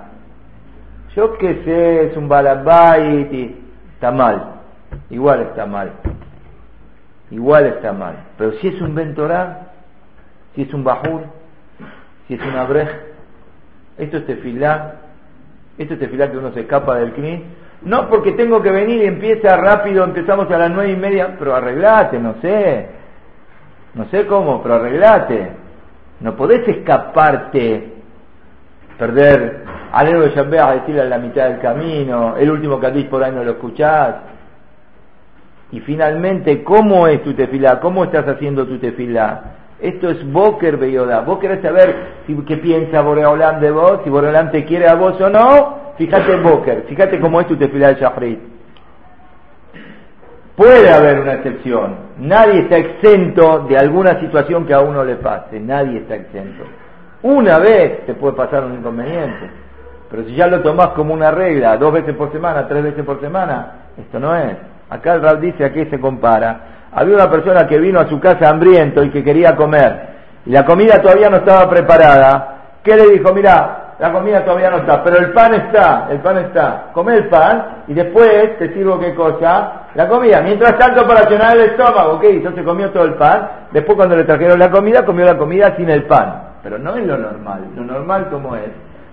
Yo 1.15 1.37
qué 1.37 1.63
sé, 1.65 2.05
es 2.05 2.17
un 2.17 2.29
balabait 2.29 3.31
y 3.33 3.55
está 3.93 4.11
mal. 4.11 4.53
Igual 5.09 5.41
está 5.41 5.65
mal. 5.65 5.91
Igual 7.29 7.65
está 7.65 7.91
mal. 7.91 8.15
Pero 8.37 8.53
si 8.53 8.69
es 8.69 8.81
un 8.81 8.95
Ventorá, 8.95 9.71
si 10.55 10.61
es 10.61 10.73
un 10.73 10.83
Bajur, 10.83 11.23
si 12.27 12.35
es 12.35 12.41
una 12.41 12.63
Brej, 12.65 12.89
esto 13.97 14.17
es 14.17 14.25
tefilá, 14.25 14.95
esto 15.77 15.95
es 15.95 15.99
tefilá 15.99 16.31
que 16.31 16.37
uno 16.37 16.51
se 16.53 16.61
escapa 16.61 16.95
del 16.95 17.13
CNI. 17.13 17.43
No 17.81 18.09
porque 18.09 18.31
tengo 18.31 18.61
que 18.61 18.71
venir 18.71 19.03
y 19.03 19.07
empieza 19.07 19.55
rápido, 19.55 20.03
empezamos 20.03 20.49
a 20.51 20.57
las 20.57 20.71
nueve 20.71 20.91
y 20.91 20.95
media, 20.95 21.35
pero 21.37 21.55
arreglate, 21.55 22.19
no 22.19 22.35
sé. 22.41 22.87
No 23.93 24.05
sé 24.05 24.25
cómo, 24.25 24.61
pero 24.61 24.75
arreglate. 24.75 25.51
No 26.19 26.35
podés 26.35 26.67
escaparte, 26.67 27.93
perder 28.97 29.63
al 29.91 30.07
héroe 30.07 30.29
de 30.29 30.59
a 30.59 30.71
decirle 30.73 31.01
a 31.01 31.05
la 31.05 31.17
mitad 31.19 31.49
del 31.49 31.59
camino, 31.59 32.35
el 32.37 32.49
último 32.49 32.79
que 32.79 33.03
por 33.05 33.23
ahí 33.23 33.31
no 33.31 33.43
lo 33.43 33.51
escuchás. 33.51 34.15
Y 35.71 35.79
finalmente, 35.81 36.63
¿cómo 36.63 37.07
es 37.07 37.23
tu 37.23 37.33
tefilá? 37.33 37.79
¿Cómo 37.79 38.05
estás 38.05 38.27
haciendo 38.27 38.65
tu 38.65 38.79
tefilá? 38.79 39.41
Esto 39.79 40.09
es 40.09 40.31
Boker 40.31 40.77
Beyoda. 40.77 41.21
Vos 41.21 41.39
querés 41.39 41.61
saber 41.61 41.95
si, 42.25 42.35
qué 42.45 42.57
piensa 42.57 43.01
Boreolam 43.01 43.59
de 43.59 43.71
vos, 43.71 43.99
si 44.03 44.09
Boreolam 44.09 44.51
te 44.51 44.65
quiere 44.65 44.87
a 44.87 44.95
vos 44.95 45.19
o 45.21 45.29
no. 45.29 45.86
Fíjate 45.97 46.33
en 46.33 46.83
fíjate 46.87 47.19
cómo 47.19 47.41
es 47.41 47.47
tu 47.47 47.55
tefilá 47.55 47.89
de 47.89 48.01
Shahrit. 48.01 48.39
Puede 50.55 50.91
haber 50.91 51.19
una 51.19 51.33
excepción. 51.33 51.95
Nadie 52.19 52.61
está 52.61 52.77
exento 52.77 53.65
de 53.69 53.77
alguna 53.77 54.19
situación 54.19 54.65
que 54.65 54.73
a 54.73 54.79
uno 54.79 55.03
le 55.03 55.15
pase. 55.15 55.59
Nadie 55.59 55.99
está 55.99 56.15
exento. 56.15 56.63
Una 57.23 57.59
vez 57.59 58.05
te 58.05 58.13
puede 58.13 58.35
pasar 58.35 58.63
un 58.65 58.75
inconveniente. 58.75 59.49
Pero 60.09 60.23
si 60.23 60.35
ya 60.35 60.47
lo 60.47 60.61
tomás 60.61 60.89
como 60.89 61.13
una 61.13 61.31
regla, 61.31 61.77
dos 61.77 61.93
veces 61.93 62.15
por 62.15 62.31
semana, 62.31 62.67
tres 62.67 62.83
veces 62.83 63.03
por 63.03 63.19
semana, 63.19 63.89
esto 63.97 64.19
no 64.19 64.35
es. 64.35 64.55
Acá 64.89 65.15
el 65.15 65.21
Rab 65.21 65.39
dice 65.39 65.65
a 65.65 65.73
qué 65.73 65.85
se 65.87 65.99
compara 65.99 66.77
había 66.91 67.15
una 67.15 67.29
persona 67.29 67.67
que 67.67 67.77
vino 67.77 67.99
a 67.99 68.09
su 68.09 68.19
casa 68.19 68.49
hambriento 68.49 69.03
y 69.03 69.09
que 69.09 69.23
quería 69.23 69.55
comer, 69.55 70.17
y 70.45 70.51
la 70.51 70.65
comida 70.65 71.01
todavía 71.01 71.29
no 71.29 71.37
estaba 71.37 71.69
preparada. 71.69 72.55
¿Qué 72.83 72.95
le 72.95 73.09
dijo? 73.09 73.33
Mira, 73.33 73.86
la 73.99 74.11
comida 74.11 74.45
todavía 74.45 74.69
no 74.69 74.77
está, 74.77 75.03
pero 75.03 75.17
el 75.17 75.33
pan 75.33 75.55
está, 75.55 76.07
el 76.11 76.19
pan 76.19 76.37
está. 76.37 76.91
Come 76.93 77.15
el 77.15 77.29
pan 77.29 77.83
y 77.87 77.95
después 77.95 78.55
te 78.59 78.71
sirvo 78.71 78.99
qué 78.99 79.15
cosa? 79.15 79.87
La 79.95 80.07
comida. 80.07 80.39
Mientras 80.41 80.77
tanto, 80.77 81.07
para 81.07 81.27
llenar 81.27 81.57
el 81.57 81.71
estómago, 81.71 82.19
¿qué 82.19 82.29
hizo? 82.29 82.51
Se 82.53 82.63
comió 82.63 82.91
todo 82.91 83.05
el 83.05 83.15
pan. 83.15 83.49
Después, 83.71 83.95
cuando 83.95 84.15
le 84.15 84.23
trajeron 84.23 84.59
la 84.59 84.69
comida, 84.69 85.03
comió 85.03 85.25
la 85.25 85.35
comida 85.35 85.75
sin 85.75 85.89
el 85.89 86.03
pan. 86.03 86.43
Pero 86.61 86.77
no 86.77 86.95
es 86.95 87.07
lo 87.07 87.17
normal. 87.17 87.61
Lo 87.75 87.83
normal, 87.83 88.27
¿cómo 88.29 88.55
es? 88.55 88.69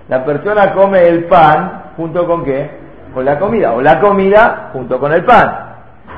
La 0.08 0.22
persona 0.22 0.74
come 0.74 1.08
el 1.08 1.24
pan 1.24 1.84
junto 1.96 2.26
con 2.26 2.44
qué? 2.44 2.70
Con 3.14 3.24
la 3.24 3.38
comida. 3.38 3.72
O 3.72 3.80
la 3.80 3.98
comida 3.98 4.68
junto 4.74 5.00
con 5.00 5.14
el 5.14 5.24
pan. 5.24 5.76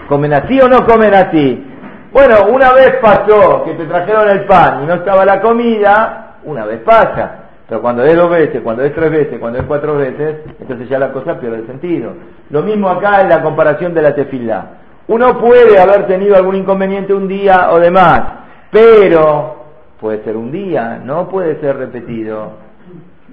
¿Comen 0.08 0.34
así 0.34 0.60
o 0.60 0.68
no 0.68 0.84
comen 0.84 1.14
así? 1.14 1.72
Bueno, 2.12 2.46
una 2.48 2.72
vez 2.72 2.96
pasó 3.00 3.62
que 3.64 3.74
te 3.74 3.84
trajeron 3.84 4.28
el 4.28 4.44
pan 4.46 4.82
y 4.82 4.86
no 4.86 4.94
estaba 4.94 5.24
la 5.24 5.40
comida, 5.40 6.36
una 6.44 6.64
vez 6.64 6.80
pasa. 6.80 7.45
Pero 7.68 7.82
cuando 7.82 8.04
es 8.04 8.16
dos 8.16 8.30
veces, 8.30 8.62
cuando 8.62 8.84
es 8.84 8.94
tres 8.94 9.10
veces, 9.10 9.38
cuando 9.40 9.58
es 9.58 9.64
cuatro 9.64 9.96
veces, 9.96 10.36
entonces 10.60 10.88
ya 10.88 10.98
la 10.98 11.12
cosa 11.12 11.38
pierde 11.40 11.66
sentido. 11.66 12.12
Lo 12.50 12.62
mismo 12.62 12.88
acá 12.88 13.20
en 13.22 13.28
la 13.28 13.42
comparación 13.42 13.92
de 13.92 14.02
la 14.02 14.14
tefilá. 14.14 14.66
Uno 15.08 15.38
puede 15.38 15.78
haber 15.80 16.06
tenido 16.06 16.36
algún 16.36 16.56
inconveniente 16.56 17.12
un 17.12 17.26
día 17.26 17.70
o 17.72 17.80
demás, 17.80 18.22
pero 18.70 19.56
puede 20.00 20.22
ser 20.22 20.36
un 20.36 20.52
día, 20.52 21.00
no 21.02 21.28
puede 21.28 21.60
ser 21.60 21.76
repetido. 21.76 22.52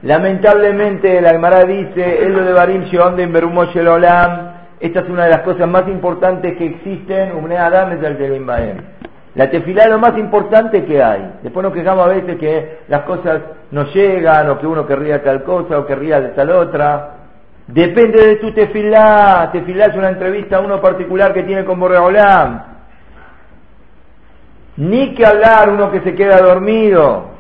Lamentablemente 0.02 1.22
la 1.22 1.30
Gemara 1.30 1.64
dice, 1.64 2.24
es 2.24 2.30
lo 2.30 2.44
de 2.44 2.54
Barim 2.54 2.84
Sheon 2.86 3.16
de 3.16 3.24
Inberumo 3.24 3.66
Shelolam, 3.66 4.54
esta 4.80 5.00
es 5.00 5.10
una 5.10 5.26
de 5.26 5.30
las 5.30 5.42
cosas 5.44 5.68
más 5.68 5.88
importantes 5.88 6.58
que 6.58 6.66
existen, 6.66 7.32
Umne 7.38 7.58
Adam 7.58 7.94
es 7.94 8.04
el 8.04 8.18
La 9.36 9.50
tefilá 9.50 9.84
es 9.84 9.90
lo 9.90 10.00
más 10.00 10.16
importante 10.18 10.86
que 10.86 11.02
hay. 11.02 11.40
Después 11.42 11.64
nos 11.64 11.74
quejamos 11.74 12.06
a 12.06 12.10
veces 12.10 12.38
que 12.38 12.80
las 12.88 13.02
cosas 13.02 13.42
no 13.72 13.86
llegan, 13.86 14.50
o 14.50 14.60
que 14.60 14.68
uno 14.68 14.86
querría 14.86 15.24
tal 15.24 15.44
cosa, 15.44 15.80
o 15.80 15.86
querría 15.88 16.22
de 16.22 16.30
tal 16.30 16.52
otra. 16.52 17.16
Depende 17.68 18.28
de 18.28 18.36
tu 18.36 18.52
tefilá. 18.52 19.50
Tefilá 19.52 19.86
es 19.86 19.96
una 19.96 20.10
entrevista 20.10 20.58
a 20.58 20.60
uno 20.60 20.80
particular 20.80 21.34
que 21.34 21.44
tiene 21.44 21.66
con 21.66 21.80
Borreolam. 21.80 22.62
Ni 24.78 25.16
que 25.16 25.26
hablar 25.26 25.70
uno 25.70 25.92
que 25.92 26.02
se 26.02 26.14
queda 26.14 26.38
dormido. 26.38 27.32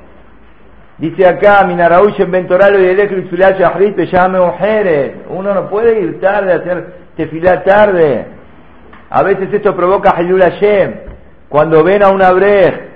Dice 0.97 1.27
acá, 1.27 1.63
Minaraúch 1.65 2.19
en 2.19 2.31
Ventoralo 2.31 2.79
y 2.79 2.85
el 2.85 4.11
llame 4.11 4.39
mujeres. 4.39 5.13
Uno 5.29 5.53
no 5.53 5.69
puede 5.69 5.99
ir 5.99 6.19
tarde 6.19 6.53
a 6.53 6.55
hacer 6.57 6.93
tefilá 7.15 7.63
tarde. 7.63 8.25
A 9.09 9.21
veces 9.21 9.49
esto 9.51 9.75
provoca 9.75 10.11
Halul 10.11 10.41
Hashem. 10.41 11.12
Cuando 11.53 11.83
ven 11.83 12.01
a 12.01 12.09
una 12.09 12.31
brej 12.31 12.95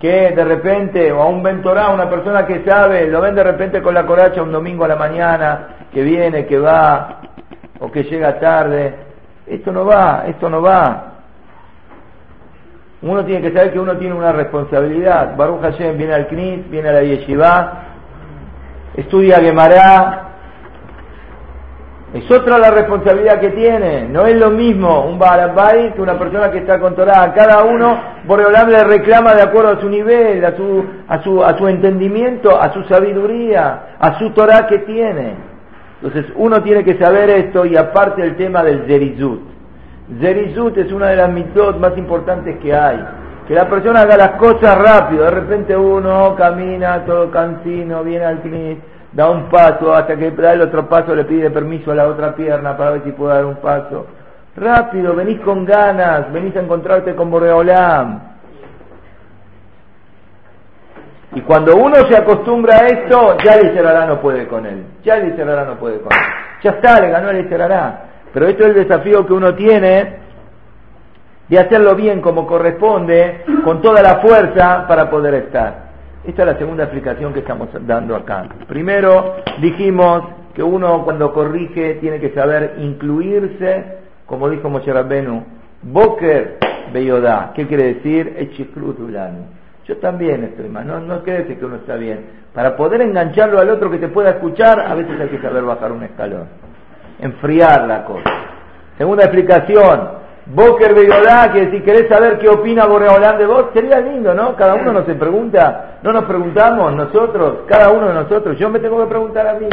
que 0.00 0.30
de 0.30 0.44
repente, 0.44 1.10
o 1.10 1.20
a 1.20 1.26
un 1.26 1.42
ventorá, 1.42 1.88
una 1.88 2.08
persona 2.08 2.46
que 2.46 2.62
sabe, 2.64 3.08
lo 3.08 3.20
ven 3.20 3.34
de 3.34 3.42
repente 3.42 3.82
con 3.82 3.94
la 3.94 4.06
coracha 4.06 4.42
un 4.42 4.52
domingo 4.52 4.84
a 4.84 4.88
la 4.88 4.94
mañana, 4.94 5.88
que 5.92 6.02
viene, 6.02 6.46
que 6.46 6.56
va, 6.56 7.20
o 7.80 7.90
que 7.90 8.04
llega 8.04 8.38
tarde. 8.38 8.94
Esto 9.44 9.72
no 9.72 9.84
va, 9.84 10.22
esto 10.28 10.48
no 10.48 10.62
va. 10.62 11.14
Uno 13.02 13.24
tiene 13.24 13.42
que 13.42 13.52
saber 13.52 13.72
que 13.72 13.80
uno 13.80 13.96
tiene 13.96 14.14
una 14.14 14.30
responsabilidad. 14.30 15.36
Baruch 15.36 15.62
Hashem 15.62 15.98
viene 15.98 16.14
al 16.14 16.28
Knis, 16.28 16.70
viene 16.70 16.90
a 16.90 16.92
la 16.92 17.02
Yeshiva, 17.02 17.82
estudia 18.94 19.40
Gemara, 19.40 20.35
es 22.18 22.30
otra 22.30 22.58
la 22.58 22.70
responsabilidad 22.70 23.40
que 23.40 23.50
tiene. 23.50 24.08
No 24.08 24.26
es 24.26 24.36
lo 24.36 24.50
mismo 24.50 25.06
un 25.06 25.18
Barabai 25.18 25.92
que 25.94 26.00
una 26.00 26.18
persona 26.18 26.50
que 26.50 26.58
está 26.58 26.78
con 26.78 26.94
Torah. 26.94 27.32
Cada 27.34 27.64
uno, 27.64 28.00
Boreolam 28.24 28.70
le 28.70 28.84
reclama 28.84 29.34
de 29.34 29.42
acuerdo 29.42 29.72
a 29.72 29.80
su 29.80 29.88
nivel, 29.88 30.44
a 30.44 30.56
su, 30.56 30.84
a 31.08 31.22
su, 31.22 31.44
a 31.44 31.58
su 31.58 31.68
entendimiento, 31.68 32.60
a 32.60 32.72
su 32.72 32.82
sabiduría, 32.84 33.96
a 33.98 34.18
su 34.18 34.30
Torah 34.30 34.66
que 34.66 34.78
tiene. 34.78 35.34
Entonces 36.00 36.32
uno 36.36 36.62
tiene 36.62 36.84
que 36.84 36.96
saber 36.98 37.28
esto 37.30 37.66
y 37.66 37.76
aparte 37.76 38.22
el 38.22 38.36
tema 38.36 38.62
del 38.62 38.86
Zerizut. 38.86 39.42
Zerizut 40.20 40.76
es 40.78 40.92
una 40.92 41.08
de 41.08 41.16
las 41.16 41.30
mitos 41.30 41.78
más 41.78 41.96
importantes 41.98 42.56
que 42.58 42.74
hay. 42.74 43.04
Que 43.48 43.54
la 43.54 43.68
persona 43.68 44.02
haga 44.02 44.16
las 44.16 44.30
cosas 44.32 44.76
rápido. 44.76 45.24
De 45.24 45.30
repente 45.30 45.76
uno 45.76 46.34
camina 46.36 47.04
todo 47.04 47.30
cansino, 47.30 48.02
viene 48.04 48.24
al 48.24 48.40
Knis 48.40 48.78
da 49.16 49.30
un 49.30 49.48
paso, 49.48 49.94
hasta 49.94 50.14
que 50.14 50.30
da 50.30 50.52
el 50.52 50.60
otro 50.60 50.86
paso 50.90 51.14
le 51.14 51.24
pide 51.24 51.50
permiso 51.50 51.90
a 51.90 51.94
la 51.94 52.06
otra 52.06 52.34
pierna 52.34 52.76
para 52.76 52.90
ver 52.90 53.04
si 53.04 53.12
puede 53.12 53.34
dar 53.34 53.46
un 53.46 53.56
paso. 53.56 54.06
Rápido, 54.54 55.14
venís 55.14 55.40
con 55.40 55.64
ganas, 55.64 56.30
venís 56.30 56.54
a 56.54 56.60
encontrarte 56.60 57.14
con 57.14 57.30
Boreolam. 57.30 58.20
Y 61.34 61.40
cuando 61.40 61.76
uno 61.76 61.96
se 62.10 62.16
acostumbra 62.16 62.76
a 62.76 62.86
esto, 62.88 63.38
ya 63.42 63.54
el 63.54 63.72
Iserará 63.72 64.04
no 64.04 64.20
puede 64.20 64.46
con 64.46 64.66
él. 64.66 64.84
Ya 65.02 65.16
el 65.16 65.32
Iserará 65.32 65.64
no 65.64 65.76
puede 65.76 65.98
con 66.00 66.12
él. 66.12 66.24
Ya 66.62 66.70
está, 66.72 67.00
le 67.00 67.08
ganó 67.08 67.30
el 67.30 67.46
Iserará. 67.46 68.02
Pero 68.34 68.48
esto 68.48 68.64
es 68.64 68.68
el 68.68 68.86
desafío 68.86 69.26
que 69.26 69.32
uno 69.32 69.54
tiene 69.54 70.18
de 71.48 71.58
hacerlo 71.58 71.94
bien 71.94 72.20
como 72.20 72.46
corresponde, 72.46 73.44
con 73.64 73.80
toda 73.80 74.02
la 74.02 74.16
fuerza 74.16 74.84
para 74.86 75.08
poder 75.08 75.34
estar. 75.34 75.85
Esta 76.26 76.42
es 76.42 76.48
la 76.48 76.58
segunda 76.58 76.82
explicación 76.82 77.32
que 77.32 77.38
estamos 77.38 77.68
dando 77.86 78.16
acá. 78.16 78.48
Primero 78.66 79.36
dijimos 79.60 80.24
que 80.54 80.62
uno 80.62 81.04
cuando 81.04 81.32
corrige 81.32 81.94
tiene 82.00 82.18
que 82.18 82.30
saber 82.30 82.74
incluirse, 82.78 83.98
como 84.26 84.50
dijo 84.50 84.68
Moshe 84.68 84.92
Rabbenu, 84.92 85.44
Boker 85.82 86.58
Beyodá. 86.92 87.52
¿Qué 87.54 87.68
quiere 87.68 87.94
decir? 87.94 88.50
Yo 89.86 89.96
también 89.98 90.42
estoy 90.42 90.68
mal, 90.68 90.84
no, 90.84 90.98
no 90.98 91.22
quiere 91.22 91.44
decir 91.44 91.60
que 91.60 91.64
uno 91.64 91.76
está 91.76 91.94
bien. 91.94 92.26
Para 92.52 92.76
poder 92.76 93.02
engancharlo 93.02 93.60
al 93.60 93.70
otro 93.70 93.88
que 93.88 93.98
te 93.98 94.08
pueda 94.08 94.30
escuchar, 94.30 94.80
a 94.80 94.96
veces 94.96 95.20
hay 95.20 95.28
que 95.28 95.40
saber 95.40 95.62
bajar 95.62 95.92
un 95.92 96.02
escalón, 96.02 96.48
enfriar 97.20 97.86
la 97.86 98.04
cosa. 98.04 98.30
Segunda 98.98 99.22
explicación, 99.22 100.25
Boker 100.46 100.94
Beyodá, 100.94 101.52
que 101.52 101.70
si 101.72 101.80
querés 101.80 102.08
saber 102.08 102.38
qué 102.38 102.48
opina 102.48 102.86
Boreolán 102.86 103.36
de 103.36 103.46
vos, 103.46 103.66
sería 103.74 103.98
lindo, 104.00 104.32
¿no? 104.32 104.54
Cada 104.54 104.74
uno 104.74 104.92
nos 104.92 105.04
pregunta, 105.04 105.98
no 106.02 106.12
nos 106.12 106.24
preguntamos 106.24 106.94
nosotros, 106.94 107.60
cada 107.66 107.90
uno 107.90 108.08
de 108.08 108.14
nosotros, 108.14 108.56
yo 108.56 108.70
me 108.70 108.78
tengo 108.78 109.00
que 109.00 109.10
preguntar 109.10 109.46
a 109.48 109.54
mí, 109.54 109.68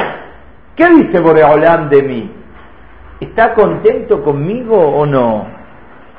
¿qué 0.76 0.88
dice 0.90 1.20
Boreolán 1.20 1.90
de 1.90 2.02
mí? 2.02 2.32
¿Está 3.20 3.54
contento 3.54 4.24
conmigo 4.24 4.76
o 4.76 5.06
no? 5.06 5.46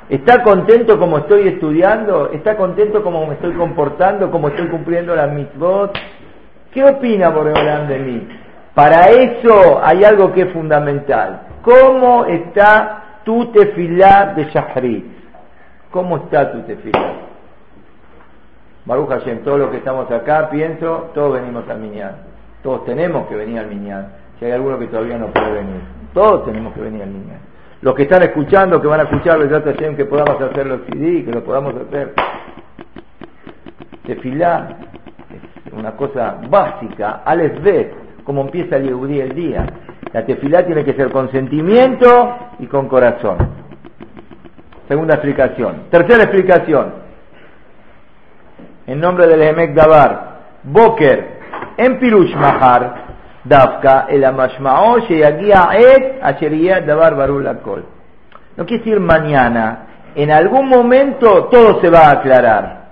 ¿Está 0.08 0.42
contento 0.44 0.99
como 1.00 1.18
estoy 1.18 1.49
estudiando? 1.49 2.30
¿Está 2.30 2.56
contento 2.56 3.02
como 3.02 3.26
me 3.26 3.34
estoy 3.34 3.54
comportando, 3.54 4.30
como 4.30 4.49
estoy 4.49 4.68
cumpliendo 4.68 5.16
las 5.16 5.32
mitzvot? 5.32 5.99
¿Qué 6.73 6.84
opina 6.84 7.30
Boreolán 7.30 7.88
de 7.88 7.99
mí? 7.99 8.28
Para 8.75 9.08
eso 9.08 9.80
hay 9.82 10.04
algo 10.04 10.32
que 10.32 10.42
es 10.42 10.52
fundamental. 10.52 11.42
¿Cómo 11.62 12.26
está 12.26 13.03
tu 13.25 13.47
tefilá 13.47 14.35
de 14.37 14.45
Shahrit. 14.47 15.04
¿Cómo 15.90 16.16
está 16.19 16.52
tu 16.52 16.61
tefilá? 16.62 17.12
Baruch 18.87 19.09
Hashem, 19.09 19.38
todos 19.45 19.59
los 19.59 19.71
que 19.71 19.78
estamos 19.78 20.11
acá, 20.11 20.50
pienso, 20.50 21.11
todos 21.14 21.35
venimos 21.35 21.69
al 21.69 21.78
Minyan. 21.78 22.16
Todos 22.62 22.85
tenemos 22.85 23.26
que 23.28 23.35
venir 23.35 23.59
al 23.59 23.66
Minyan. 23.66 24.09
Si 24.38 24.45
hay 24.45 24.52
alguno 24.52 24.78
que 24.78 24.88
todavía 24.88 25.19
no 25.19 25.28
puede 25.28 25.52
venir. 25.52 25.81
Todos 26.12 26.45
tenemos 26.45 26.75
que 26.75 26.81
venir 26.81 27.02
al 27.02 27.09
Minyan. 27.09 27.38
Los 27.81 27.95
que 27.95 28.02
están 28.02 28.23
escuchando, 28.23 28.81
que 28.81 28.87
van 28.87 29.00
a 29.00 29.02
escuchar, 29.04 29.38
Hashem, 29.38 29.97
que 29.97 30.04
podamos 30.04 30.40
hacer 30.40 30.66
los 30.66 30.81
CD, 30.87 31.25
que 31.25 31.33
lo 31.33 31.45
podamos 31.45 31.75
hacer. 31.76 32.14
Tefilá 34.07 34.69
es 35.66 35.73
una 35.73 35.93
cosa 35.93 36.38
básica. 36.49 37.23
Alex 37.25 37.61
como 38.25 38.43
empieza 38.43 38.76
el 38.76 38.85
Yehudí 38.85 39.21
el 39.21 39.35
día. 39.35 39.66
La 40.14 40.25
tefilá 40.25 40.64
tiene 40.64 40.85
que 40.85 40.94
ser 40.94 41.11
con 41.11 41.28
sentimiento 41.33 42.37
y 42.61 42.68
con 42.68 42.87
corazón. 42.87 43.37
Segunda 44.87 45.14
explicación. 45.14 45.87
Tercera 45.90 46.23
explicación. 46.23 46.94
En 48.87 49.00
nombre 49.00 49.26
del 49.26 49.42
Emek 49.42 49.75
Dabar. 49.75 50.38
Boker. 50.62 51.40
En 51.76 51.99
Pirush 51.99 52.33
Mahar. 52.37 52.94
Dafka. 53.42 54.06
El 54.09 54.25
Amashmao. 54.25 55.00
Sheyagia 55.00 55.71
Et. 55.76 56.21
Asheria 56.23 56.80
Dabar 56.83 57.16
Barul 57.16 57.49
Akol. 57.49 57.85
No 58.56 58.64
quiere 58.64 58.85
decir 58.85 59.00
mañana. 59.00 59.87
En 60.14 60.30
algún 60.30 60.68
momento 60.68 61.47
todo 61.47 61.80
se 61.80 61.90
va 61.90 62.06
a 62.06 62.12
aclarar. 62.12 62.85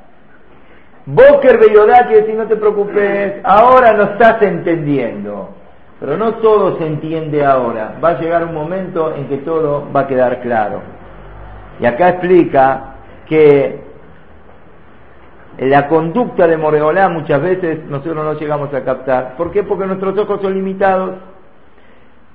Boker 1.07 1.57
Beyodá 1.57 2.05
quiere 2.09 2.23
decir 2.23 2.35
no 2.35 2.49
te 2.49 2.57
preocupes. 2.57 3.35
Ahora 3.45 3.93
no 3.93 4.03
estás 4.15 4.43
entendiendo. 4.43 5.62
Pero 6.03 6.17
no 6.17 6.35
todo 6.35 6.79
se 6.79 6.85
entiende 6.85 7.45
ahora. 7.45 7.95
Va 8.03 8.09
a 8.09 8.21
llegar 8.21 8.43
un 8.43 8.53
momento 8.53 9.15
en 9.15 9.29
que 9.29 9.39
todo 9.39 9.87
va 9.95 10.01
a 10.01 10.07
quedar 10.09 10.41
claro. 10.41 10.83
Y 11.79 11.87
acá 11.87 12.09
explica 12.09 12.95
que 13.29 13.85
la 15.59 15.87
conducta 15.87 16.49
de 16.49 16.57
Moreolá 16.57 17.09
muchas 17.09 17.41
veces 17.41 17.85
nosotros 17.85 18.17
no 18.17 18.33
llegamos 18.33 18.75
a 18.75 18.83
captar. 18.83 19.37
¿Por 19.37 19.53
qué? 19.53 19.63
Porque 19.63 19.87
nuestros 19.87 20.19
ojos 20.19 20.41
son 20.43 20.55
limitados. 20.55 21.13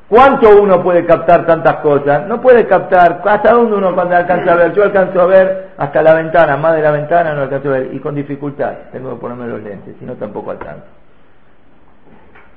¿Cuánto 0.07 0.61
uno 0.61 0.81
puede 0.81 1.05
captar 1.05 1.45
tantas 1.45 1.75
cosas? 1.81 2.25
No 2.25 2.39
puede 2.39 2.65
captar. 2.67 3.21
¿Hasta 3.25 3.51
dónde 3.51 3.75
uno 3.75 3.93
cuando 3.93 4.15
alcanza 4.15 4.53
a 4.53 4.55
ver? 4.55 4.71
Yo 4.71 4.83
alcanzo 4.83 5.19
a 5.19 5.25
ver 5.25 5.71
hasta 5.77 6.01
la 6.01 6.13
ventana, 6.13 6.55
más 6.55 6.73
de 6.73 6.83
la 6.83 6.91
ventana 6.91 7.33
no 7.33 7.41
alcanzo 7.41 7.67
a 7.67 7.73
ver. 7.73 7.93
Y 7.93 7.99
con 7.99 8.15
dificultad. 8.15 8.71
Tengo 8.93 9.09
que 9.09 9.19
ponerme 9.19 9.47
los 9.47 9.61
lentes, 9.61 9.93
si 9.99 10.05
no 10.05 10.13
tampoco 10.13 10.51
alcanzo. 10.51 10.85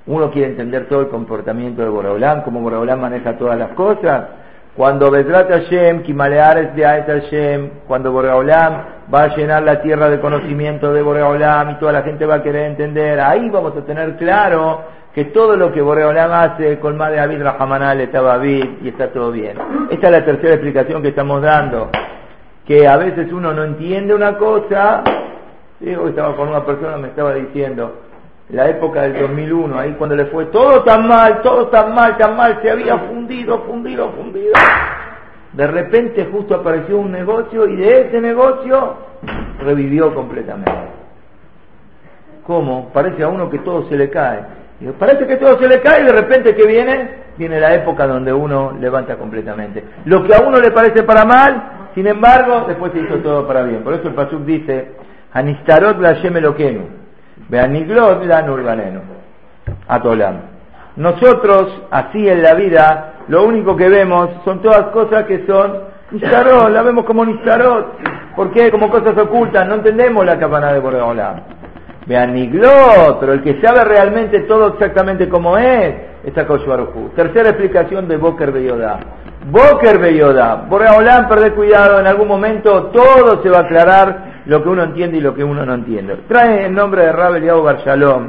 Uno 0.06 0.30
quiere 0.30 0.50
entender 0.50 0.88
todo 0.88 1.02
el 1.02 1.08
comportamiento 1.08 1.82
de 1.82 1.88
Boraholam, 1.88 2.42
cómo 2.42 2.60
Boraholam 2.60 3.00
maneja 3.00 3.36
todas 3.36 3.58
las 3.58 3.70
cosas. 3.70 4.28
Cuando 4.76 5.10
Bedrat 5.10 5.50
Hashem, 5.50 6.02
Kimaleares 6.02 6.74
de 6.74 6.86
Aet 6.86 7.06
Hashem, 7.06 7.70
cuando 7.86 8.12
Boraholam 8.12 8.84
va 9.12 9.22
a 9.24 9.36
llenar 9.36 9.62
la 9.62 9.82
tierra 9.82 10.08
de 10.08 10.20
conocimiento 10.20 10.92
de 10.92 11.02
Boraholam 11.02 11.70
y 11.70 11.74
toda 11.74 11.92
la 11.92 12.02
gente 12.02 12.24
va 12.24 12.36
a 12.36 12.42
querer 12.42 12.70
entender, 12.70 13.20
ahí 13.20 13.48
vamos 13.50 13.76
a 13.76 13.84
tener 13.84 14.16
claro 14.16 15.00
que 15.14 15.26
todo 15.26 15.56
lo 15.56 15.72
que 15.72 15.80
Boreolam 15.80 16.30
hace, 16.32 16.78
con 16.78 16.96
más 16.96 17.10
de 17.10 17.16
David 17.16 17.42
Rahamanal 17.42 18.00
estaba 18.00 18.38
bien 18.38 18.78
y 18.82 18.88
está 18.88 19.08
todo 19.08 19.32
bien. 19.32 19.58
Esta 19.90 20.06
es 20.06 20.12
la 20.12 20.24
tercera 20.24 20.54
explicación 20.54 21.02
que 21.02 21.08
estamos 21.08 21.42
dando, 21.42 21.90
que 22.64 22.86
a 22.86 22.96
veces 22.96 23.32
uno 23.32 23.52
no 23.52 23.64
entiende 23.64 24.14
una 24.14 24.36
cosa, 24.36 25.02
hoy 25.80 26.10
estaba 26.10 26.36
con 26.36 26.48
una 26.48 26.64
persona 26.64 26.96
me 26.96 27.08
estaba 27.08 27.34
diciendo, 27.34 27.92
la 28.52 28.68
época 28.68 29.02
del 29.02 29.18
2001, 29.20 29.78
ahí 29.78 29.92
cuando 29.92 30.16
le 30.16 30.26
fue 30.26 30.46
todo 30.46 30.82
tan 30.82 31.06
mal, 31.06 31.40
todo 31.42 31.68
tan 31.68 31.94
mal, 31.94 32.16
tan 32.16 32.36
mal, 32.36 32.58
se 32.62 32.70
había 32.70 32.98
fundido, 32.98 33.60
fundido, 33.60 34.10
fundido. 34.12 34.52
De 35.52 35.66
repente 35.66 36.28
justo 36.30 36.54
apareció 36.54 36.98
un 36.98 37.12
negocio 37.12 37.66
y 37.66 37.76
de 37.76 38.02
ese 38.02 38.20
negocio 38.20 38.96
revivió 39.60 40.14
completamente. 40.14 40.72
¿Cómo? 42.44 42.90
Parece 42.92 43.22
a 43.22 43.28
uno 43.28 43.48
que 43.50 43.58
todo 43.60 43.88
se 43.88 43.96
le 43.96 44.10
cae. 44.10 44.44
parece 44.98 45.26
que 45.26 45.36
todo 45.36 45.58
se 45.58 45.68
le 45.68 45.80
cae 45.80 46.02
y 46.02 46.06
de 46.06 46.12
repente 46.12 46.54
que 46.54 46.66
viene, 46.66 47.10
viene 47.36 47.60
la 47.60 47.74
época 47.74 48.06
donde 48.06 48.32
uno 48.32 48.72
levanta 48.80 49.16
completamente. 49.16 49.84
Lo 50.06 50.24
que 50.24 50.34
a 50.34 50.40
uno 50.40 50.58
le 50.58 50.72
parece 50.72 51.04
para 51.04 51.24
mal, 51.24 51.90
sin 51.94 52.06
embargo, 52.06 52.64
después 52.66 52.92
se 52.92 53.00
hizo 53.00 53.16
todo 53.18 53.46
para 53.46 53.62
bien. 53.62 53.84
Por 53.84 53.94
eso 53.94 54.08
el 54.08 54.14
Pasuk 54.14 54.44
dice, 54.44 54.92
Anistarot 55.32 56.00
la 56.00 56.16
Beaniglot 57.48 58.24
la 58.24 58.42
nurbanenu. 58.42 59.00
Atolam. 59.88 60.40
Nosotros, 60.96 61.82
así 61.90 62.28
en 62.28 62.42
la 62.42 62.54
vida, 62.54 63.12
lo 63.28 63.44
único 63.44 63.76
que 63.76 63.88
vemos 63.88 64.30
son 64.44 64.60
todas 64.60 64.86
cosas 64.92 65.24
que 65.24 65.46
son 65.46 65.90
Nistarot, 66.10 66.70
la 66.70 66.82
vemos 66.82 67.04
como 67.04 67.24
Nistarot. 67.24 67.86
¿Por 68.34 68.52
qué? 68.52 68.70
Como 68.70 68.90
cosas 68.90 69.16
ocultas, 69.16 69.66
no 69.66 69.76
entendemos 69.76 70.24
la 70.24 70.38
cabana 70.38 70.72
de 70.72 70.80
Boreolam. 70.80 71.40
Beaniglot, 72.06 73.20
pero 73.20 73.34
el 73.34 73.42
que 73.42 73.60
sabe 73.60 73.84
realmente 73.84 74.40
todo 74.40 74.68
exactamente 74.68 75.28
como 75.28 75.56
es, 75.56 75.94
está 76.24 76.46
Koshuaruhu. 76.46 77.10
Tercera 77.14 77.50
explicación 77.50 78.08
de 78.08 78.16
Boker 78.16 78.50
Beyodá. 78.50 78.98
Boker 79.46 79.98
Beyodá. 79.98 80.66
Boreolam, 80.68 81.28
perdé 81.28 81.52
cuidado, 81.52 82.00
en 82.00 82.06
algún 82.06 82.28
momento 82.28 82.86
todo 82.86 83.42
se 83.42 83.48
va 83.48 83.58
a 83.58 83.62
aclarar 83.62 84.29
lo 84.46 84.62
que 84.62 84.68
uno 84.68 84.82
entiende 84.82 85.18
y 85.18 85.20
lo 85.20 85.34
que 85.34 85.44
uno 85.44 85.64
no 85.64 85.74
entiende. 85.74 86.16
Trae 86.28 86.66
el 86.66 86.74
nombre 86.74 87.02
de 87.02 87.12
Rabel 87.12 87.44
Yahoo 87.44 87.62
Barshalom, 87.62 88.28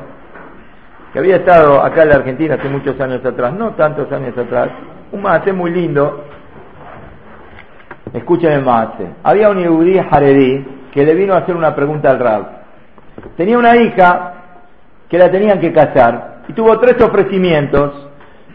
que 1.14 1.20
había 1.20 1.38
estado 1.38 1.84
acá 1.84 2.04
en 2.04 2.10
la 2.10 2.16
Argentina 2.16 2.56
hace 2.56 2.70
muchos 2.70 3.00
años 3.00 3.24
atrás, 3.26 3.54
no 3.54 3.72
tantos 3.72 4.12
años 4.12 4.38
atrás, 4.38 4.70
un 5.12 5.22
mate 5.22 5.52
muy 5.54 5.72
lindo. 5.72 6.26
Escuchen 8.14 8.52
el 8.52 8.64
mate. 8.64 9.08
Había 9.24 9.50
un 9.50 9.64
yudí 9.64 9.98
Haredi 9.98 10.66
que 10.92 11.06
le 11.06 11.14
vino 11.16 11.34
a 11.34 11.38
hacer 11.38 11.56
una 11.56 11.74
pregunta 11.74 12.10
al 12.10 12.20
Rab. 12.20 12.46
Tenía 13.38 13.58
una 13.58 13.76
hija 13.78 14.34
que 15.10 15.18
la 15.18 15.30
tenían 15.30 15.60
que 15.60 15.72
casar 15.72 16.44
y 16.48 16.54
tuvo 16.54 16.80
tres 16.80 17.02
ofrecimientos, 17.02 18.08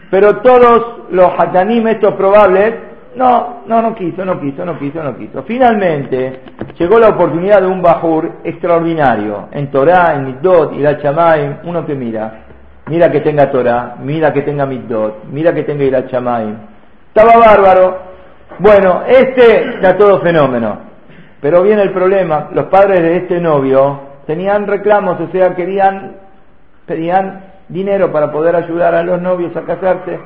pero 0.09 0.37
todos 0.37 1.09
los 1.11 1.31
hatanim 1.37 1.87
estos 1.87 2.15
probables 2.15 2.86
no, 3.15 3.63
no, 3.65 3.81
no 3.81 3.95
quiso, 3.95 4.23
no 4.23 4.39
quiso, 4.39 4.65
no 4.65 4.77
quiso, 4.77 5.01
no 5.01 5.17
quiso. 5.17 5.43
Finalmente 5.43 6.41
llegó 6.77 6.99
la 6.99 7.09
oportunidad 7.09 7.61
de 7.61 7.67
un 7.67 7.81
Bajur 7.81 8.39
extraordinario 8.43 9.49
en 9.51 9.71
Torah, 9.71 10.13
en 10.15 10.25
Middot 10.25 10.73
y 10.73 10.79
la 10.79 10.99
Chamaim, 10.99 11.57
uno 11.63 11.85
que 11.85 11.95
mira, 11.95 12.45
mira 12.87 13.11
que 13.11 13.21
tenga 13.21 13.49
Torah, 13.49 13.95
mira 13.99 14.31
que 14.33 14.41
tenga 14.41 14.65
Middot, 14.65 15.25
mira 15.31 15.53
que 15.53 15.63
tenga 15.63 15.83
Ira 15.83 16.07
Chamaim. 16.07 16.55
Estaba 17.07 17.37
bárbaro. 17.37 17.97
Bueno, 18.59 19.03
este 19.07 19.75
está 19.75 19.97
todo 19.97 20.21
fenómeno. 20.21 20.79
Pero 21.41 21.61
viene 21.63 21.83
el 21.83 21.91
problema, 21.91 22.49
los 22.53 22.65
padres 22.65 23.01
de 23.01 23.17
este 23.17 23.39
novio 23.39 23.99
tenían 24.25 24.67
reclamos, 24.67 25.19
o 25.19 25.27
sea, 25.31 25.55
querían, 25.55 26.17
pedían 26.85 27.45
dinero 27.69 28.11
para 28.11 28.31
poder 28.31 28.55
ayudar 28.55 28.95
a 28.95 29.03
los 29.03 29.21
novios 29.21 29.55
a 29.55 29.61
casarse 29.61 30.19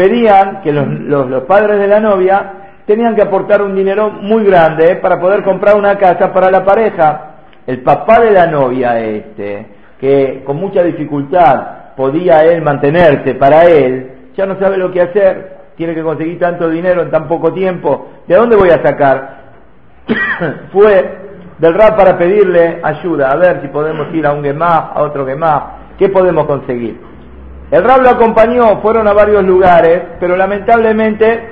pedían 0.00 0.62
que 0.62 0.72
los, 0.72 1.42
padres 1.42 1.78
de 1.78 1.86
la 1.86 2.00
novia 2.00 2.52
tenían 2.86 3.14
que 3.14 3.20
aportar 3.20 3.60
un 3.60 3.76
dinero 3.76 4.08
muy 4.08 4.44
grande 4.44 4.96
para 4.96 5.20
poder 5.20 5.44
comprar 5.44 5.76
una 5.76 5.96
casa 5.96 6.32
para 6.32 6.50
la 6.50 6.64
pareja. 6.64 7.34
El 7.66 7.82
papá 7.82 8.18
de 8.18 8.30
la 8.30 8.46
novia 8.46 8.98
este, 8.98 9.66
que 10.00 10.42
con 10.42 10.56
mucha 10.56 10.82
dificultad 10.82 11.94
podía 11.94 12.42
él 12.46 12.62
mantenerse 12.62 13.34
para 13.34 13.64
él, 13.64 14.30
ya 14.34 14.46
no 14.46 14.58
sabe 14.58 14.78
lo 14.78 14.90
que 14.90 15.02
hacer, 15.02 15.58
tiene 15.76 15.94
que 15.94 16.02
conseguir 16.02 16.38
tanto 16.38 16.70
dinero 16.70 17.02
en 17.02 17.10
tan 17.10 17.28
poco 17.28 17.52
tiempo, 17.52 18.08
¿de 18.26 18.36
dónde 18.36 18.56
voy 18.56 18.70
a 18.70 18.82
sacar? 18.82 19.40
fue 20.72 21.18
del 21.58 21.74
Rab 21.74 21.94
para 21.94 22.16
pedirle 22.16 22.80
ayuda, 22.82 23.32
a 23.32 23.36
ver 23.36 23.60
si 23.60 23.68
podemos 23.68 24.06
ir 24.14 24.26
a 24.26 24.32
un 24.32 24.42
Gemá, 24.42 24.92
a 24.94 25.02
otro 25.02 25.26
Gemá, 25.26 25.92
¿qué 25.98 26.08
podemos 26.08 26.46
conseguir? 26.46 26.98
El 27.70 27.84
Rab 27.84 28.02
lo 28.02 28.10
acompañó, 28.10 28.80
fueron 28.80 29.06
a 29.06 29.12
varios 29.12 29.44
lugares, 29.44 30.02
pero 30.18 30.36
lamentablemente 30.36 31.50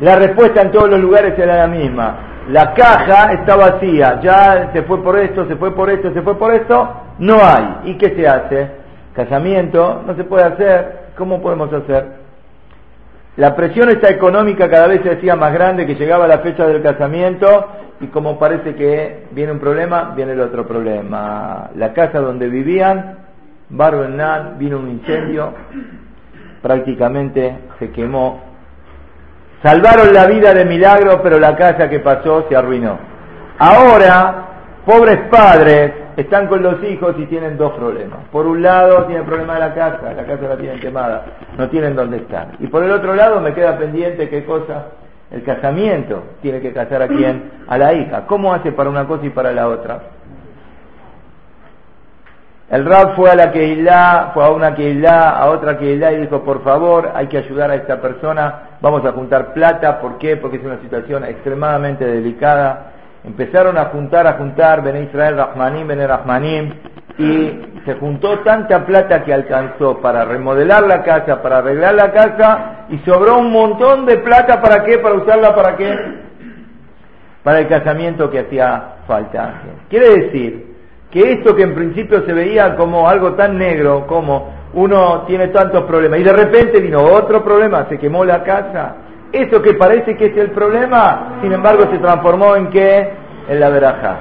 la 0.00 0.16
respuesta 0.16 0.62
en 0.62 0.72
todos 0.72 0.90
los 0.90 0.98
lugares 0.98 1.38
era 1.38 1.56
la 1.56 1.66
misma. 1.68 2.30
La 2.48 2.74
caja 2.74 3.32
está 3.32 3.54
vacía, 3.54 4.20
ya 4.20 4.70
se 4.72 4.82
fue 4.82 5.02
por 5.02 5.16
esto, 5.18 5.46
se 5.46 5.56
fue 5.56 5.74
por 5.74 5.90
esto, 5.90 6.12
se 6.12 6.22
fue 6.22 6.36
por 6.36 6.52
esto, 6.52 6.88
no 7.18 7.34
hay. 7.34 7.90
¿Y 7.90 7.98
qué 7.98 8.16
se 8.16 8.26
hace? 8.26 8.70
Casamiento, 9.14 10.02
no 10.04 10.16
se 10.16 10.24
puede 10.24 10.44
hacer, 10.44 11.10
¿cómo 11.16 11.40
podemos 11.40 11.72
hacer? 11.72 12.20
La 13.36 13.54
presión 13.54 13.90
esta 13.90 14.08
económica 14.10 14.68
cada 14.68 14.88
vez 14.88 15.02
se 15.02 15.12
hacía 15.12 15.36
más 15.36 15.52
grande, 15.52 15.86
que 15.86 15.94
llegaba 15.94 16.26
la 16.26 16.38
fecha 16.38 16.66
del 16.66 16.82
casamiento 16.82 17.68
y 18.00 18.06
como 18.08 18.38
parece 18.38 18.74
que 18.74 19.28
viene 19.30 19.52
un 19.52 19.60
problema, 19.60 20.14
viene 20.16 20.32
el 20.32 20.40
otro 20.40 20.66
problema. 20.66 21.70
La 21.76 21.92
casa 21.92 22.18
donde 22.20 22.48
vivían, 22.48 23.29
Barbenán, 23.70 24.58
vino 24.58 24.78
un 24.78 24.90
incendio, 24.90 25.52
prácticamente 26.60 27.56
se 27.78 27.90
quemó. 27.90 28.42
Salvaron 29.62 30.12
la 30.12 30.26
vida 30.26 30.52
de 30.52 30.64
milagro, 30.64 31.20
pero 31.22 31.38
la 31.38 31.56
casa 31.56 31.88
que 31.88 32.00
pasó 32.00 32.46
se 32.48 32.56
arruinó. 32.56 32.98
Ahora, 33.58 34.46
pobres 34.84 35.20
padres 35.30 35.92
están 36.16 36.48
con 36.48 36.62
los 36.62 36.82
hijos 36.82 37.14
y 37.18 37.26
tienen 37.26 37.56
dos 37.56 37.72
problemas. 37.74 38.20
Por 38.32 38.46
un 38.46 38.62
lado, 38.62 39.04
tienen 39.04 39.24
problema 39.24 39.54
de 39.54 39.60
la 39.60 39.74
casa, 39.74 40.12
la 40.14 40.24
casa 40.24 40.48
la 40.48 40.56
tienen 40.56 40.80
quemada, 40.80 41.24
no 41.56 41.68
tienen 41.68 41.94
dónde 41.94 42.18
estar. 42.18 42.48
Y 42.58 42.66
por 42.66 42.82
el 42.82 42.90
otro 42.90 43.14
lado, 43.14 43.40
me 43.40 43.54
queda 43.54 43.78
pendiente 43.78 44.28
qué 44.28 44.44
cosa, 44.44 44.86
el 45.30 45.44
casamiento. 45.44 46.24
Tiene 46.42 46.60
que 46.60 46.72
casar 46.72 47.02
a 47.02 47.08
quién? 47.08 47.50
A 47.68 47.78
la 47.78 47.92
hija. 47.92 48.26
¿Cómo 48.26 48.52
hace 48.52 48.72
para 48.72 48.90
una 48.90 49.06
cosa 49.06 49.26
y 49.26 49.30
para 49.30 49.52
la 49.52 49.68
otra? 49.68 50.00
El 52.70 52.86
Rab 52.86 53.16
fue 53.16 53.30
a 53.30 53.34
la 53.34 53.50
Keilah, 53.50 54.30
fue 54.32 54.44
a 54.44 54.50
una 54.50 54.74
Keilah, 54.74 55.30
a 55.30 55.50
otra 55.50 55.76
Keilah 55.76 56.12
y 56.12 56.20
dijo, 56.20 56.44
por 56.44 56.62
favor, 56.62 57.10
hay 57.14 57.26
que 57.26 57.38
ayudar 57.38 57.70
a 57.70 57.74
esta 57.74 58.00
persona, 58.00 58.78
vamos 58.80 59.04
a 59.04 59.12
juntar 59.12 59.52
plata, 59.52 60.00
¿por 60.00 60.18
qué? 60.18 60.36
Porque 60.36 60.58
es 60.58 60.64
una 60.64 60.80
situación 60.80 61.24
extremadamente 61.24 62.04
delicada 62.04 62.92
Empezaron 63.22 63.76
a 63.76 63.86
juntar, 63.86 64.26
a 64.26 64.34
juntar, 64.34 64.82
Bene 64.82 65.02
Israel, 65.02 65.36
Rahmanim, 65.36 65.86
Bene 65.86 66.06
Rahmanim, 66.06 66.72
y 67.18 67.82
se 67.84 67.94
juntó 67.96 68.38
tanta 68.40 68.86
plata 68.86 69.24
que 69.24 69.34
alcanzó 69.34 70.00
para 70.00 70.24
remodelar 70.24 70.86
la 70.86 71.02
casa, 71.02 71.42
para 71.42 71.58
arreglar 71.58 71.94
la 71.94 72.12
casa, 72.12 72.86
y 72.88 72.98
sobró 73.00 73.38
un 73.38 73.52
montón 73.52 74.06
de 74.06 74.16
plata, 74.18 74.62
¿para 74.62 74.84
qué? 74.84 74.98
Para 74.98 75.16
usarla, 75.16 75.54
¿para 75.54 75.76
qué? 75.76 75.94
Para 77.42 77.58
el 77.58 77.68
casamiento 77.68 78.30
que 78.30 78.40
hacía 78.40 78.94
falta. 79.06 79.62
Quiere 79.90 80.08
decir 80.08 80.69
que 81.10 81.32
esto 81.32 81.54
que 81.54 81.62
en 81.62 81.74
principio 81.74 82.24
se 82.24 82.32
veía 82.32 82.76
como 82.76 83.08
algo 83.08 83.32
tan 83.32 83.58
negro, 83.58 84.06
como 84.06 84.60
uno 84.74 85.24
tiene 85.26 85.48
tantos 85.48 85.84
problemas, 85.84 86.20
y 86.20 86.22
de 86.22 86.32
repente 86.32 86.80
vino 86.80 87.02
otro 87.02 87.42
problema, 87.42 87.86
se 87.88 87.98
quemó 87.98 88.24
la 88.24 88.42
casa, 88.44 88.94
eso 89.32 89.62
que 89.62 89.74
parece 89.74 90.16
que 90.16 90.26
es 90.26 90.36
el 90.36 90.50
problema, 90.50 91.38
sin 91.42 91.52
embargo, 91.52 91.84
se 91.90 91.98
transformó 91.98 92.56
en 92.56 92.70
qué? 92.70 93.10
En 93.48 93.60
la 93.60 93.70
veraja. 93.70 94.18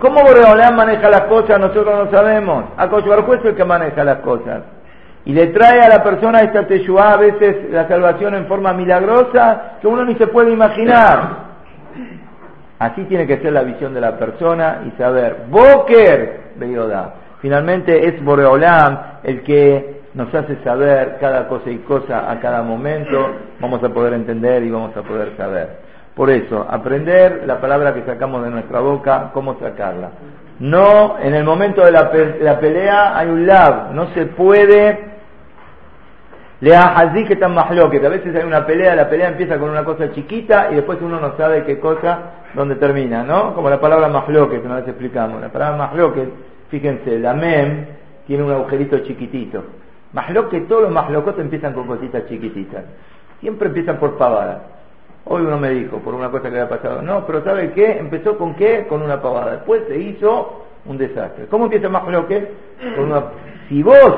¿Cómo 0.00 0.22
Boreolán 0.22 0.76
maneja 0.76 1.08
las 1.08 1.22
cosas? 1.22 1.58
Nosotros 1.58 2.04
no 2.04 2.10
sabemos. 2.10 2.64
A 2.76 2.84
es 2.84 3.44
el 3.44 3.54
que 3.54 3.64
maneja 3.64 4.04
las 4.04 4.18
cosas. 4.18 4.62
Y 5.24 5.32
le 5.32 5.48
trae 5.48 5.80
a 5.80 5.88
la 5.88 6.04
persona 6.04 6.40
esta 6.40 6.66
teyuá 6.66 7.14
a 7.14 7.16
veces 7.16 7.70
la 7.70 7.88
salvación 7.88 8.34
en 8.34 8.46
forma 8.46 8.72
milagrosa 8.72 9.78
que 9.80 9.88
uno 9.88 10.04
ni 10.04 10.14
se 10.16 10.26
puede 10.28 10.52
imaginar. 10.52 11.45
Así 12.78 13.04
tiene 13.04 13.26
que 13.26 13.38
ser 13.38 13.52
la 13.52 13.62
visión 13.62 13.94
de 13.94 14.00
la 14.00 14.18
persona 14.18 14.82
y 14.86 14.90
saber. 14.98 15.46
Boker, 15.48 16.52
Beyoda. 16.56 17.14
Finalmente 17.40 18.08
es 18.08 18.22
Boreolam 18.22 18.98
el 19.22 19.42
que 19.42 19.96
nos 20.14 20.34
hace 20.34 20.56
saber 20.64 21.18
cada 21.20 21.46
cosa 21.46 21.70
y 21.70 21.78
cosa 21.78 22.30
a 22.30 22.40
cada 22.40 22.62
momento, 22.62 23.36
vamos 23.60 23.84
a 23.84 23.90
poder 23.90 24.14
entender 24.14 24.62
y 24.62 24.70
vamos 24.70 24.96
a 24.96 25.02
poder 25.02 25.36
saber. 25.36 25.68
Por 26.14 26.30
eso, 26.30 26.66
aprender 26.68 27.42
la 27.46 27.60
palabra 27.60 27.92
que 27.92 28.02
sacamos 28.04 28.42
de 28.42 28.50
nuestra 28.50 28.80
boca, 28.80 29.30
cómo 29.34 29.58
sacarla. 29.60 30.08
No, 30.58 31.18
en 31.18 31.34
el 31.34 31.44
momento 31.44 31.84
de 31.84 31.92
la, 31.92 32.10
pelea 32.10 33.18
hay 33.18 33.28
un 33.28 33.46
lab, 33.46 33.92
no 33.92 34.06
se 34.14 34.24
puede 34.24 35.15
Lea 36.60 36.94
así 36.96 37.24
que 37.24 37.34
están 37.34 37.52
más 37.52 37.68
que 37.68 38.06
a 38.06 38.08
veces 38.08 38.34
hay 38.34 38.44
una 38.44 38.64
pelea, 38.64 38.96
la 38.96 39.10
pelea 39.10 39.28
empieza 39.28 39.58
con 39.58 39.68
una 39.68 39.84
cosa 39.84 40.10
chiquita 40.12 40.70
y 40.72 40.76
después 40.76 40.98
uno 41.02 41.20
no 41.20 41.36
sabe 41.36 41.64
qué 41.64 41.78
cosa, 41.78 42.18
dónde 42.54 42.76
termina, 42.76 43.22
¿no? 43.22 43.54
Como 43.54 43.68
la 43.68 43.78
palabra 43.78 44.08
mahloque, 44.08 44.60
que 44.60 44.66
una 44.66 44.76
vez 44.76 44.88
explicamos. 44.88 45.40
La 45.40 45.50
palabra 45.50 45.76
mahloque, 45.76 46.26
fíjense, 46.70 47.18
la 47.18 47.34
mem 47.34 47.84
tiene 48.26 48.42
un 48.42 48.52
agujerito 48.52 48.98
chiquitito. 49.00 49.64
Mahloc 50.14 50.50
que 50.50 50.62
todos 50.62 50.82
los 50.82 50.92
mahlocotes 50.92 51.40
empiezan 51.40 51.74
con 51.74 51.86
cositas 51.86 52.26
chiquititas. 52.26 52.84
Siempre 53.40 53.68
empiezan 53.68 53.98
por 53.98 54.16
pavadas. 54.16 54.62
Hoy 55.26 55.42
uno 55.42 55.58
me 55.58 55.70
dijo, 55.70 55.98
por 55.98 56.14
una 56.14 56.30
cosa 56.30 56.44
que 56.44 56.58
había 56.58 56.68
pasado, 56.68 57.02
no, 57.02 57.26
pero 57.26 57.44
¿sabe 57.44 57.72
qué? 57.72 57.98
Empezó 57.98 58.38
con 58.38 58.54
qué? 58.54 58.86
Con 58.88 59.02
una 59.02 59.20
pavada. 59.20 59.52
Después 59.52 59.82
se 59.88 59.98
hizo 59.98 60.64
un 60.86 60.96
desastre. 60.96 61.46
¿Cómo 61.48 61.64
empieza 61.64 61.88
Mahloque? 61.90 62.48
Con 62.96 63.06
una... 63.06 63.24
Si 63.68 63.82
vos 63.82 64.16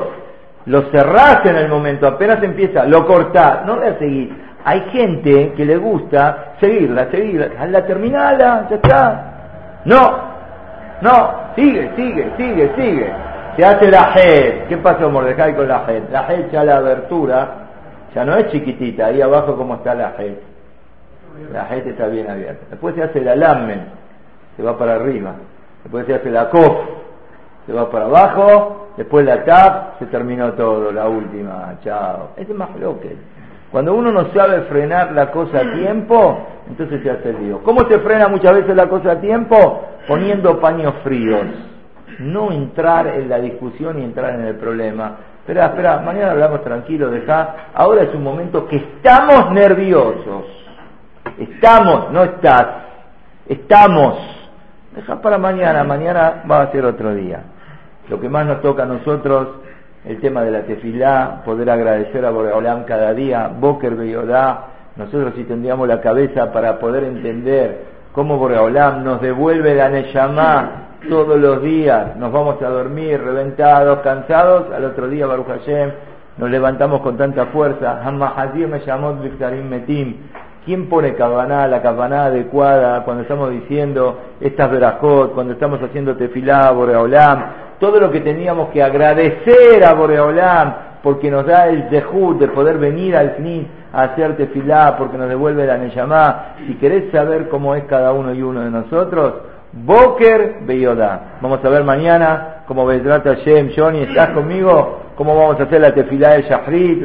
lo 0.65 0.83
cerrás 0.91 1.45
en 1.45 1.55
el 1.55 1.69
momento, 1.69 2.07
apenas 2.07 2.41
empieza, 2.43 2.85
lo 2.85 3.05
cortás, 3.05 3.65
no 3.65 3.77
le 3.77 3.97
seguir. 3.97 4.49
Hay 4.65 4.81
gente 4.91 5.53
que 5.53 5.65
le 5.65 5.77
gusta 5.77 6.53
seguirla, 6.59 7.09
seguirla, 7.09 7.65
la 7.65 7.85
terminala, 7.85 8.67
ya 8.69 8.75
está. 8.75 9.23
No, 9.85 10.29
no, 11.01 11.33
sigue, 11.55 11.91
sigue, 11.95 12.31
sigue, 12.37 12.71
sigue. 12.75 13.13
Se 13.57 13.65
hace 13.65 13.89
la 13.89 14.13
Hed. 14.15 14.67
¿Qué 14.67 14.77
pasó 14.77 15.09
Mordecai 15.09 15.55
con 15.55 15.67
la 15.67 15.85
Hed? 15.87 16.03
La 16.11 16.27
Hed 16.27 16.51
ya 16.51 16.63
la 16.63 16.77
abertura 16.77 17.69
ya 18.13 18.25
no 18.25 18.35
es 18.35 18.47
chiquitita, 18.51 19.07
ahí 19.07 19.21
abajo 19.21 19.55
como 19.55 19.75
está 19.75 19.93
la 19.93 20.13
Hed. 20.17 20.37
La 21.53 21.67
Hed 21.69 21.87
está 21.87 22.07
bien 22.07 22.29
abierta. 22.29 22.65
Después 22.69 22.95
se 22.95 23.03
hace 23.03 23.21
la 23.21 23.35
Lamen, 23.35 23.85
se 24.57 24.63
va 24.63 24.77
para 24.77 24.95
arriba. 24.95 25.35
Después 25.83 26.05
se 26.05 26.15
hace 26.15 26.29
la 26.29 26.49
Kof, 26.49 26.77
se 27.65 27.73
va 27.73 27.89
para 27.89 28.05
abajo. 28.05 28.78
Después 28.99 29.25
la 29.25 29.45
Tap, 29.45 29.97
se 29.97 30.07
terminó 30.07 30.51
todo, 30.55 30.91
la 30.91 31.07
última. 31.07 31.77
Chao. 31.81 32.31
Es 32.35 32.49
más 32.49 32.67
que 33.01 33.15
Cuando 33.71 33.93
uno 33.93 34.11
no 34.11 34.25
sabe 34.33 34.63
frenar 34.63 35.13
la 35.13 35.31
cosa 35.31 35.59
a 35.59 35.73
tiempo, 35.73 36.45
entonces 36.67 37.01
se 37.01 37.09
hace 37.09 37.29
el 37.29 37.45
lío. 37.45 37.63
¿Cómo 37.63 37.87
se 37.87 37.97
frena 37.99 38.27
muchas 38.27 38.55
veces 38.55 38.75
la 38.75 38.89
cosa 38.89 39.11
a 39.11 39.21
tiempo? 39.21 39.85
Poniendo 40.05 40.59
paños 40.59 40.95
fríos 41.01 41.45
no 42.19 42.51
entrar 42.51 43.07
en 43.07 43.29
la 43.29 43.39
discusión 43.39 44.01
y 44.01 44.03
entrar 44.03 44.35
en 44.35 44.47
el 44.47 44.55
problema. 44.55 45.15
Espera, 45.39 45.67
espera, 45.67 46.01
mañana 46.01 46.31
hablamos 46.31 46.61
tranquilo, 46.61 47.09
deja. 47.09 47.69
Ahora 47.73 48.03
es 48.03 48.13
un 48.13 48.21
momento 48.21 48.67
que 48.67 48.75
estamos 48.75 49.49
nerviosos. 49.53 50.43
Estamos, 51.37 52.11
no 52.11 52.25
estás. 52.25 52.65
Estamos. 53.47 54.17
Deja 54.93 55.21
para 55.21 55.37
mañana, 55.37 55.85
mañana 55.85 56.43
va 56.51 56.63
a 56.63 56.71
ser 56.73 56.83
otro 56.83 57.15
día. 57.15 57.43
Lo 58.09 58.19
que 58.19 58.29
más 58.29 58.45
nos 58.45 58.61
toca 58.61 58.83
a 58.83 58.85
nosotros, 58.85 59.47
el 60.05 60.19
tema 60.19 60.41
de 60.43 60.51
la 60.51 60.63
tefilá, 60.63 61.41
poder 61.45 61.69
agradecer 61.69 62.25
a 62.25 62.31
Boreolam 62.31 62.83
cada 62.85 63.13
día, 63.13 63.49
Boker 63.59 63.95
Beyodá, 63.95 64.65
nosotros 64.95 65.33
si 65.35 65.43
tendríamos 65.43 65.87
la 65.87 66.01
cabeza 66.01 66.51
para 66.51 66.79
poder 66.79 67.03
entender 67.03 67.85
cómo 68.11 68.37
Boreolam 68.37 69.03
nos 69.03 69.21
devuelve 69.21 69.75
la 69.75 69.89
Neyamá 69.89 70.89
todos 71.07 71.39
los 71.39 71.61
días 71.61 72.17
nos 72.17 72.31
vamos 72.31 72.61
a 72.61 72.67
dormir 72.67 73.21
reventados, 73.21 73.99
cansados, 73.99 74.71
al 74.73 74.83
otro 74.83 75.07
día 75.07 75.25
Baruch 75.27 75.47
Hashem 75.47 75.91
nos 76.37 76.49
levantamos 76.49 77.01
con 77.01 77.17
tanta 77.17 77.47
fuerza. 77.47 78.01
me 78.11 78.79
llamó 78.79 79.13
Metim. 79.13 80.15
¿Quién 80.65 80.89
pone 80.89 81.15
cabaná, 81.15 81.67
la 81.67 81.81
cabaná 81.81 82.25
adecuada 82.25 83.03
cuando 83.03 83.23
estamos 83.23 83.49
diciendo 83.51 84.17
estas 84.39 84.69
verajot, 84.69 85.33
cuando 85.33 85.53
estamos 85.53 85.81
haciendo 85.81 86.15
tefilá, 86.15 86.71
Boreolam? 86.71 87.45
Todo 87.79 87.99
lo 87.99 88.11
que 88.11 88.19
teníamos 88.19 88.69
que 88.69 88.83
agradecer 88.83 89.83
a 89.85 89.93
Boreolam 89.93 90.73
porque 91.01 91.31
nos 91.31 91.45
da 91.45 91.67
el 91.67 91.89
dejud 91.89 92.37
de 92.37 92.49
poder 92.49 92.77
venir 92.77 93.15
al 93.15 93.31
fin 93.31 93.67
a 93.93 94.03
hacer 94.03 94.35
tefilá, 94.35 94.95
porque 94.97 95.17
nos 95.17 95.29
devuelve 95.29 95.65
la 95.65 95.77
Neyamá. 95.77 96.55
Si 96.67 96.75
querés 96.75 97.11
saber 97.11 97.49
cómo 97.49 97.75
es 97.75 97.85
cada 97.85 98.11
uno 98.11 98.33
y 98.33 98.41
uno 98.41 98.61
de 98.61 98.69
nosotros, 98.69 99.33
Boker 99.71 100.59
Beyoda. 100.61 101.37
Vamos 101.41 101.63
a 101.63 101.69
ver 101.69 101.83
mañana 101.83 102.63
cómo 102.67 102.85
Bezrat 102.85 103.23
Hashem, 103.23 103.71
Johnny, 103.75 104.01
¿estás 104.01 104.31
conmigo? 104.31 105.08
¿Cómo 105.19 105.35
vamos 105.35 105.59
a 105.59 105.63
hacer 105.63 105.81
la 105.81 105.93
tefilá 105.93 106.35
de 106.35 106.43
Shahrit, 106.43 107.03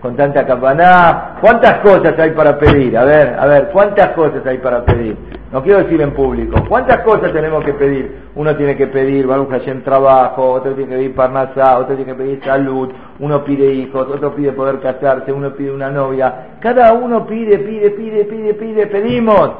con 0.00 0.14
tanta 0.14 0.46
campaná? 0.46 1.36
¿Cuántas 1.40 1.80
cosas 1.80 2.16
hay 2.16 2.30
para 2.30 2.56
pedir? 2.56 2.96
A 2.96 3.02
ver, 3.02 3.34
a 3.36 3.44
ver, 3.46 3.70
¿cuántas 3.72 4.10
cosas 4.10 4.46
hay 4.46 4.58
para 4.58 4.84
pedir? 4.84 5.16
No 5.50 5.64
quiero 5.64 5.82
decir 5.82 6.00
en 6.00 6.12
público. 6.12 6.64
¿Cuántas 6.68 6.98
cosas 6.98 7.32
tenemos 7.32 7.64
que 7.64 7.72
pedir? 7.74 8.28
Uno 8.36 8.54
tiene 8.54 8.76
que 8.76 8.86
pedir 8.86 9.26
Baruch 9.26 9.50
Hashem 9.50 9.82
trabajo, 9.82 10.48
otro 10.48 10.74
tiene 10.74 10.90
que 10.90 10.96
pedir 10.98 11.14
Parnasá, 11.16 11.76
otro 11.78 11.96
tiene 11.96 12.12
que 12.12 12.18
pedir 12.22 12.44
salud, 12.44 12.90
uno 13.18 13.42
pide 13.42 13.72
hijos, 13.72 14.06
otro 14.08 14.32
pide 14.36 14.52
poder 14.52 14.78
casarse, 14.78 15.32
uno 15.32 15.54
pide 15.54 15.72
una 15.72 15.90
novia. 15.90 16.50
Cada 16.60 16.92
uno 16.92 17.26
pide, 17.26 17.58
pide, 17.58 17.90
pide, 17.90 18.24
pide, 18.26 18.54
pide, 18.54 18.86
pedimos. 18.86 19.50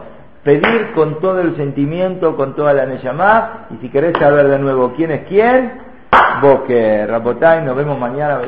pedir 0.44 0.92
con 0.94 1.18
todo 1.18 1.40
el 1.40 1.56
sentimiento, 1.56 2.36
con 2.36 2.54
toda 2.54 2.72
la 2.72 2.86
Neyamá, 2.86 3.66
y 3.70 3.78
si 3.78 3.88
querés 3.88 4.12
saber 4.20 4.46
de 4.46 4.60
nuevo 4.60 4.92
quién 4.96 5.10
es 5.10 5.22
quién, 5.26 5.91
que 6.66 7.06
Rapotay, 7.06 7.64
nos 7.64 7.76
vemos 7.76 7.98
mañana, 7.98 8.38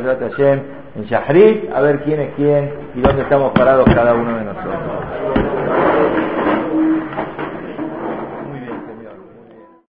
en 0.97 1.05
Shahrit, 1.05 1.71
a 1.73 1.81
ver 1.81 2.01
quién 2.05 2.21
es 2.21 2.35
quién 2.35 2.73
y 2.95 3.01
dónde 3.01 3.23
estamos 3.23 3.53
parados 3.53 3.87
cada 3.95 4.15
uno 4.15 4.37
de 4.37 4.45
nosotros. 4.45 5.14